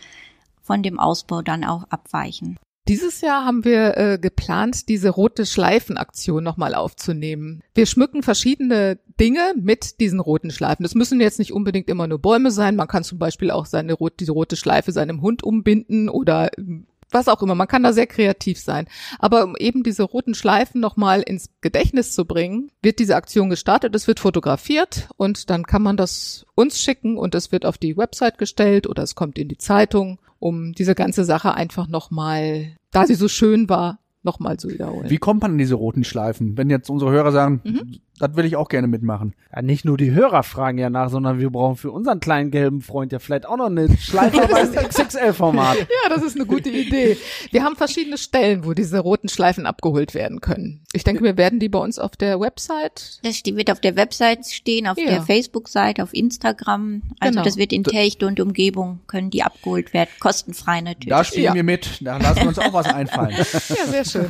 von 0.62 0.82
dem 0.82 0.98
Ausbau 0.98 1.42
dann 1.42 1.64
auch 1.64 1.84
abweichen. 1.90 2.58
Dieses 2.88 3.20
Jahr 3.20 3.44
haben 3.44 3.64
wir 3.64 3.96
äh, 3.96 4.18
geplant, 4.18 4.88
diese 4.88 5.10
rote 5.10 5.46
Schleifenaktion 5.46 6.42
nochmal 6.42 6.74
aufzunehmen. 6.74 7.62
Wir 7.74 7.86
schmücken 7.86 8.24
verschiedene 8.24 8.98
Dinge 9.20 9.54
mit 9.56 10.00
diesen 10.00 10.18
roten 10.18 10.50
Schleifen. 10.50 10.82
Das 10.82 10.96
müssen 10.96 11.20
jetzt 11.20 11.38
nicht 11.38 11.52
unbedingt 11.52 11.88
immer 11.88 12.08
nur 12.08 12.18
Bäume 12.18 12.50
sein. 12.50 12.74
Man 12.74 12.88
kann 12.88 13.04
zum 13.04 13.20
Beispiel 13.20 13.52
auch 13.52 13.66
seine 13.66 13.92
rot, 13.92 14.14
diese 14.18 14.32
rote 14.32 14.56
Schleife 14.56 14.90
seinem 14.90 15.22
Hund 15.22 15.44
umbinden 15.44 16.08
oder 16.08 16.50
ähm, 16.58 16.86
was 17.12 17.28
auch 17.28 17.42
immer. 17.42 17.54
Man 17.54 17.68
kann 17.68 17.82
da 17.82 17.92
sehr 17.92 18.06
kreativ 18.06 18.58
sein. 18.58 18.86
Aber 19.18 19.44
um 19.44 19.56
eben 19.56 19.82
diese 19.82 20.02
roten 20.02 20.34
Schleifen 20.34 20.80
nochmal 20.80 21.22
ins 21.22 21.50
Gedächtnis 21.60 22.14
zu 22.14 22.24
bringen, 22.24 22.70
wird 22.82 22.98
diese 22.98 23.16
Aktion 23.16 23.50
gestartet. 23.50 23.94
Es 23.94 24.06
wird 24.06 24.20
fotografiert 24.20 25.08
und 25.16 25.50
dann 25.50 25.64
kann 25.64 25.82
man 25.82 25.96
das 25.96 26.46
uns 26.54 26.80
schicken 26.80 27.16
und 27.16 27.34
es 27.34 27.52
wird 27.52 27.66
auf 27.66 27.78
die 27.78 27.96
Website 27.96 28.38
gestellt 28.38 28.86
oder 28.86 29.02
es 29.02 29.14
kommt 29.14 29.38
in 29.38 29.48
die 29.48 29.58
Zeitung, 29.58 30.18
um 30.38 30.72
diese 30.72 30.94
ganze 30.94 31.24
Sache 31.24 31.54
einfach 31.54 31.88
nochmal, 31.88 32.76
da 32.90 33.06
sie 33.06 33.14
so 33.14 33.28
schön 33.28 33.68
war, 33.68 33.98
nochmal 34.24 34.56
zu 34.58 34.68
wiederholen. 34.70 35.10
Wie 35.10 35.18
kommt 35.18 35.42
man 35.42 35.52
in 35.52 35.58
diese 35.58 35.74
roten 35.74 36.04
Schleifen? 36.04 36.56
Wenn 36.56 36.70
jetzt 36.70 36.90
unsere 36.90 37.10
Hörer 37.10 37.32
sagen, 37.32 37.60
Mhm. 37.64 37.98
Das 38.22 38.36
will 38.36 38.44
ich 38.44 38.56
auch 38.56 38.68
gerne 38.68 38.86
mitmachen. 38.86 39.34
Ja, 39.54 39.62
nicht 39.62 39.84
nur 39.84 39.96
die 39.96 40.12
Hörer 40.12 40.42
fragen 40.42 40.78
ja 40.78 40.88
nach, 40.90 41.10
sondern 41.10 41.38
wir 41.38 41.50
brauchen 41.50 41.76
für 41.76 41.90
unseren 41.90 42.20
kleinen 42.20 42.50
gelben 42.50 42.80
Freund 42.80 43.12
ja 43.12 43.18
vielleicht 43.18 43.46
auch 43.46 43.56
noch 43.56 43.66
eine 43.66 43.88
Schleife 43.98 44.46
beim 44.50 44.72
XXL-Format. 44.88 45.76
Ja, 46.04 46.08
das 46.14 46.22
ist 46.22 46.36
eine 46.36 46.46
gute 46.46 46.70
Idee. 46.70 47.16
Wir 47.50 47.62
haben 47.64 47.76
verschiedene 47.76 48.16
Stellen, 48.18 48.64
wo 48.64 48.72
diese 48.72 48.98
roten 48.98 49.28
Schleifen 49.28 49.66
abgeholt 49.66 50.14
werden 50.14 50.40
können. 50.40 50.80
Ich 50.92 51.04
denke, 51.04 51.22
wir 51.22 51.36
werden 51.36 51.58
die 51.60 51.68
bei 51.68 51.78
uns 51.78 51.98
auf 51.98 52.16
der 52.16 52.40
Website. 52.40 53.20
Das 53.22 53.42
wird 53.44 53.70
auf 53.70 53.80
der 53.80 53.96
Website 53.96 54.46
stehen, 54.46 54.86
auf 54.86 54.96
Ja. 54.98 55.06
der 55.06 55.22
Facebook-Seite, 55.22 56.02
auf 56.02 56.14
Instagram. 56.14 57.02
Also 57.20 57.32
Genau. 57.32 57.44
das 57.44 57.56
wird 57.56 57.72
in 57.72 57.84
Techte 57.84 58.26
und 58.26 58.40
Umgebung 58.40 59.00
können 59.06 59.30
die 59.30 59.42
abgeholt 59.42 59.92
werden, 59.92 60.08
kostenfrei 60.20 60.80
natürlich. 60.80 61.08
Da 61.10 61.24
spielen 61.24 61.44
Ja. 61.44 61.54
wir 61.54 61.64
mit, 61.64 61.98
da 62.00 62.16
lassen 62.18 62.40
wir 62.40 62.48
uns 62.48 62.58
auch 62.58 62.72
was 62.72 62.86
einfallen. 62.86 63.34
Ja, 63.68 63.86
sehr 63.86 64.04
schön. 64.04 64.26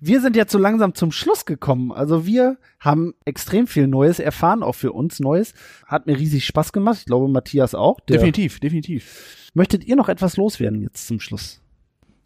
Wir 0.00 0.20
sind 0.20 0.36
jetzt 0.36 0.52
so 0.52 0.58
langsam 0.58 0.94
zum 0.94 1.12
Schluss 1.12 1.44
gekommen. 1.44 1.92
Also 1.92 2.26
wir 2.26 2.56
haben 2.82 3.14
extrem 3.24 3.66
viel 3.66 3.86
Neues 3.86 4.18
erfahren, 4.18 4.62
auch 4.62 4.74
für 4.74 4.92
uns 4.92 5.20
Neues. 5.20 5.54
Hat 5.86 6.06
mir 6.06 6.18
riesig 6.18 6.44
Spaß 6.44 6.72
gemacht. 6.72 6.98
Ich 6.98 7.04
glaube, 7.06 7.28
Matthias 7.28 7.74
auch. 7.74 8.00
Definitiv, 8.00 8.58
definitiv. 8.60 9.50
Möchtet 9.54 9.84
ihr 9.84 9.96
noch 9.96 10.08
etwas 10.08 10.36
loswerden 10.36 10.82
jetzt 10.82 11.06
zum 11.06 11.20
Schluss? 11.20 11.60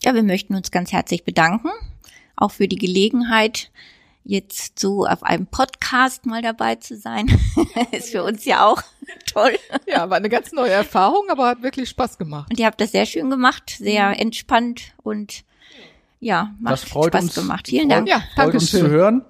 Ja, 0.02 0.14
wir 0.14 0.22
möchten 0.22 0.54
uns 0.54 0.70
ganz 0.70 0.92
herzlich 0.92 1.24
bedanken, 1.24 1.68
auch 2.36 2.52
für 2.52 2.68
die 2.68 2.78
Gelegenheit, 2.78 3.70
jetzt 4.24 4.78
so 4.78 5.06
auf 5.06 5.22
einem 5.22 5.46
Podcast 5.46 6.26
mal 6.26 6.42
dabei 6.42 6.76
zu 6.76 6.96
sein. 6.96 7.26
ist 7.92 8.10
für 8.10 8.24
uns 8.24 8.44
ja 8.44 8.66
auch 8.66 8.82
toll. 9.32 9.56
Ja, 9.86 10.08
war 10.10 10.16
eine 10.16 10.28
ganz 10.28 10.52
neue 10.52 10.70
Erfahrung, 10.70 11.28
aber 11.30 11.48
hat 11.48 11.62
wirklich 11.62 11.88
Spaß 11.90 12.18
gemacht. 12.18 12.50
Und 12.50 12.58
ihr 12.58 12.66
habt 12.66 12.80
das 12.80 12.92
sehr 12.92 13.06
schön 13.06 13.30
gemacht, 13.30 13.76
sehr 13.78 14.18
entspannt 14.18 14.94
und 15.02 15.44
ja, 16.18 16.54
macht 16.60 16.72
Das 16.72 16.84
freut 16.84 17.12
Spaß 17.12 17.24
uns. 17.24 17.34
gemacht. 17.34 17.68
Vielen 17.68 17.88
freut, 17.90 17.98
Dank. 17.98 18.08
Ja, 18.08 18.18
freut 18.20 18.28
danke 18.36 18.56
uns 18.56 18.70
zu 18.70 18.78
schön. 18.78 18.90
hören. 18.90 19.24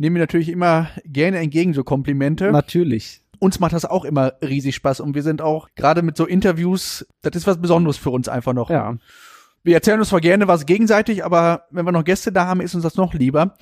Nehmen 0.00 0.16
wir 0.16 0.22
natürlich 0.22 0.48
immer 0.48 0.88
gerne 1.04 1.40
entgegen 1.40 1.74
so 1.74 1.84
Komplimente. 1.84 2.50
Natürlich. 2.50 3.20
uns 3.38 3.60
macht 3.60 3.74
das 3.74 3.84
auch 3.84 4.06
immer 4.06 4.32
riesig 4.42 4.74
Spaß 4.74 5.00
und 5.00 5.14
wir 5.14 5.22
sind 5.22 5.42
auch 5.42 5.68
gerade 5.74 6.00
mit 6.00 6.16
so 6.16 6.24
Interviews, 6.24 7.06
das 7.20 7.36
ist 7.36 7.46
was 7.46 7.60
Besonderes 7.60 7.98
für 7.98 8.08
uns 8.08 8.26
einfach 8.26 8.54
noch. 8.54 8.70
Ja. 8.70 8.96
Wir 9.62 9.74
erzählen 9.74 9.98
uns 9.98 10.08
zwar 10.08 10.22
gerne 10.22 10.48
was 10.48 10.64
gegenseitig, 10.64 11.22
aber 11.22 11.66
wenn 11.70 11.84
wir 11.84 11.92
noch 11.92 12.04
Gäste 12.04 12.32
da 12.32 12.46
haben, 12.46 12.62
ist 12.62 12.74
uns 12.74 12.82
das 12.82 12.96
noch 12.96 13.12
lieber, 13.12 13.56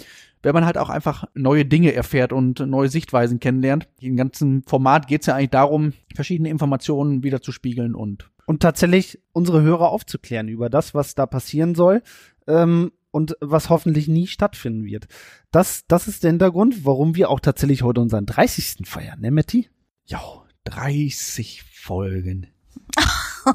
wenn 0.45 0.55
man 0.55 0.65
halt 0.65 0.79
auch 0.79 0.91
einfach 0.91 1.25
neue 1.35 1.65
Dinge 1.65 1.93
erfährt 1.93 2.33
und 2.33 2.61
neue 2.61 2.89
Sichtweisen 2.89 3.41
kennenlernt. 3.41 3.89
Im 4.01 4.15
ganzen 4.15 4.63
Format 4.63 5.09
geht 5.09 5.23
es 5.23 5.27
ja 5.27 5.35
eigentlich 5.35 5.51
darum, 5.51 5.93
verschiedene 6.15 6.51
Informationen 6.51 7.25
wieder 7.25 7.43
zu 7.43 7.51
spiegeln 7.51 7.97
und 7.97 8.31
Und 8.47 8.63
tatsächlich 8.63 9.19
unsere 9.33 9.63
Hörer 9.63 9.89
aufzuklären 9.89 10.47
über 10.47 10.71
das, 10.71 10.95
was 10.95 11.17
da 11.17 11.27
passieren 11.27 11.75
soll. 11.75 12.01
Ähm, 12.47 12.93
und 13.11 13.37
was 13.41 13.71
hoffentlich 13.71 14.09
nie 14.09 14.27
stattfinden 14.27 14.85
wird. 14.85 15.07
Das, 15.51 15.87
das 15.87 16.09
ist 16.09 16.25
der 16.25 16.31
Hintergrund, 16.31 16.85
warum 16.85 17.15
wir 17.15 17.31
auch 17.31 17.41
tatsächlich 17.41 17.83
heute 17.83 18.01
unseren 18.01 18.27
30. 18.27 18.87
feiern, 18.87 19.21
ne, 19.21 19.31
Matti? 19.31 19.69
Ja, 20.07 20.21
30 20.65 21.63
Folgen. 21.63 22.49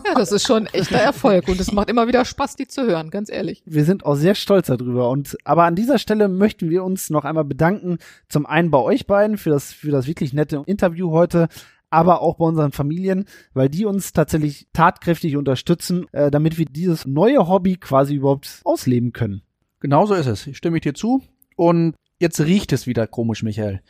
Ja, 0.05 0.15
das 0.15 0.31
ist 0.31 0.47
schon 0.47 0.67
ein 0.67 0.73
echter 0.73 0.97
Erfolg 0.97 1.47
und 1.47 1.59
es 1.59 1.71
macht 1.71 1.89
immer 1.89 2.07
wieder 2.07 2.25
Spaß, 2.25 2.55
die 2.55 2.67
zu 2.67 2.83
hören, 2.83 3.09
ganz 3.09 3.29
ehrlich. 3.29 3.61
Wir 3.65 3.85
sind 3.85 4.05
auch 4.05 4.15
sehr 4.15 4.35
stolz 4.35 4.67
darüber. 4.67 5.09
Und 5.09 5.37
aber 5.43 5.63
an 5.65 5.75
dieser 5.75 5.99
Stelle 5.99 6.27
möchten 6.29 6.69
wir 6.69 6.83
uns 6.83 7.09
noch 7.09 7.25
einmal 7.25 7.43
bedanken. 7.43 7.97
Zum 8.29 8.45
einen 8.45 8.71
bei 8.71 8.79
euch 8.79 9.05
beiden 9.05 9.37
für 9.37 9.49
das 9.49 9.71
für 9.71 9.91
das 9.91 10.07
wirklich 10.07 10.33
nette 10.33 10.63
Interview 10.65 11.11
heute, 11.11 11.47
aber 11.93 12.21
auch 12.21 12.37
bei 12.37 12.45
unseren 12.45 12.71
Familien, 12.71 13.25
weil 13.53 13.69
die 13.69 13.85
uns 13.85 14.13
tatsächlich 14.13 14.67
tatkräftig 14.73 15.37
unterstützen, 15.37 16.07
äh, 16.11 16.31
damit 16.31 16.57
wir 16.57 16.65
dieses 16.65 17.05
neue 17.05 17.47
Hobby 17.47 17.77
quasi 17.77 18.15
überhaupt 18.15 18.61
ausleben 18.65 19.13
können. 19.13 19.43
Genauso 19.79 20.15
ist 20.15 20.27
es. 20.27 20.49
Stimme 20.55 20.77
ich 20.77 20.83
dir 20.83 20.93
zu. 20.93 21.21
Und 21.55 21.95
jetzt 22.19 22.39
riecht 22.41 22.73
es 22.73 22.87
wieder 22.87 23.05
komisch, 23.05 23.43
Michael. 23.43 23.81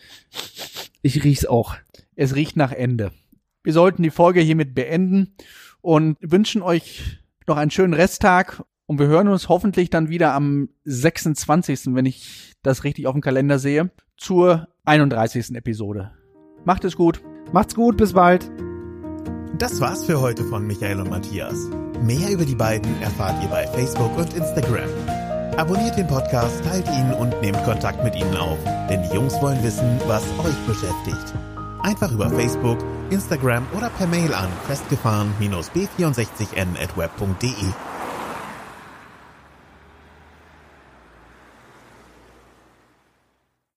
Ich 1.02 1.24
riech's 1.24 1.46
auch. 1.46 1.76
Es 2.16 2.36
riecht 2.36 2.58
nach 2.58 2.72
Ende. 2.72 3.12
Wir 3.64 3.74
sollten 3.74 4.04
die 4.04 4.10
Folge 4.10 4.42
hiermit 4.42 4.76
beenden 4.76 5.36
und 5.82 6.18
wünschen 6.20 6.62
euch 6.62 7.20
noch 7.48 7.58
einen 7.58 7.72
schönen 7.72 7.94
Resttag 7.94 8.64
und 8.86 9.00
wir 9.00 9.08
hören 9.08 9.30
uns 9.30 9.50
hoffentlich 9.50 9.90
dann 9.90 10.10
wieder 10.10 10.34
am 10.34 10.70
26., 10.84 11.96
wenn 11.96 12.06
ich 12.06 12.54
das 12.64 12.84
richtig 12.84 13.08
auf 13.08 13.14
dem 13.14 13.22
Kalender 13.22 13.60
sehe, 13.60 13.92
zur 14.18 14.68
31. 14.84 15.56
Episode. 15.56 16.12
Macht 16.66 16.84
es 16.84 16.96
gut. 16.96 17.22
Macht's 17.52 17.76
gut, 17.76 17.98
bis 17.98 18.14
bald. 18.14 18.50
Das 19.58 19.80
war's 19.80 20.06
für 20.06 20.20
heute 20.20 20.44
von 20.44 20.66
Michael 20.66 21.00
und 21.00 21.10
Matthias. 21.10 21.56
Mehr 22.02 22.32
über 22.32 22.46
die 22.46 22.56
beiden 22.56 23.02
erfahrt 23.02 23.42
ihr 23.44 23.50
bei 23.50 23.68
Facebook 23.68 24.18
und 24.18 24.34
Instagram. 24.34 24.90
Abonniert 25.58 25.98
den 25.98 26.08
Podcast, 26.08 26.64
teilt 26.66 26.88
ihn 26.88 27.14
und 27.14 27.40
nehmt 27.42 27.64
Kontakt 27.64 28.04
mit 28.04 28.16
ihnen 28.16 28.36
auf, 28.36 28.58
denn 28.90 29.04
die 29.04 29.16
Jungs 29.16 29.40
wollen 29.42 29.64
wissen, 29.64 30.00
was 30.08 30.24
euch 30.40 30.58
beschäftigt. 30.68 31.34
Einfach 31.84 32.12
über 32.12 32.30
Facebook, 32.32 32.80
Instagram 33.12 33.68
oder 33.78 33.90
per 33.92 34.08
Mail 34.08 34.34
an 34.34 34.50
festgefahren-b64n 34.68 36.82
at 36.82 36.98
web.de. 36.98 37.54